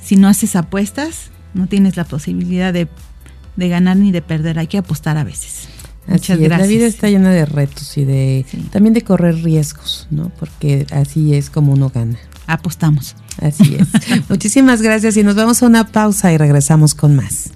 si 0.00 0.14
no 0.14 0.28
haces 0.28 0.54
apuestas, 0.54 1.32
no 1.54 1.66
tienes 1.66 1.96
la 1.96 2.04
posibilidad 2.04 2.72
de, 2.72 2.86
de 3.56 3.68
ganar 3.68 3.96
ni 3.96 4.12
de 4.12 4.22
perder. 4.22 4.60
Hay 4.60 4.68
que 4.68 4.78
apostar 4.78 5.16
a 5.16 5.24
veces. 5.24 5.73
Muchas 6.06 6.30
Así 6.30 6.32
es, 6.32 6.48
gracias. 6.48 6.60
La 6.60 6.66
vida 6.74 6.86
está 6.86 7.08
llena 7.08 7.30
de 7.30 7.44
retos 7.46 7.96
y 7.96 8.04
de 8.04 8.44
Sí. 8.50 8.58
también 8.70 8.92
de 8.94 9.02
correr 9.02 9.36
riesgos, 9.42 10.06
¿no? 10.10 10.30
Porque 10.38 10.86
así 10.90 11.34
es 11.34 11.50
como 11.50 11.72
uno 11.72 11.90
gana. 11.94 12.18
Apostamos. 12.46 13.16
Así 13.40 13.76
es. 13.78 13.88
Muchísimas 14.28 14.82
gracias 14.82 15.16
y 15.16 15.22
nos 15.22 15.34
vamos 15.34 15.62
a 15.62 15.66
una 15.66 15.86
pausa 15.88 16.32
y 16.32 16.36
regresamos 16.36 16.94
con 16.94 17.16
más. 17.16 17.50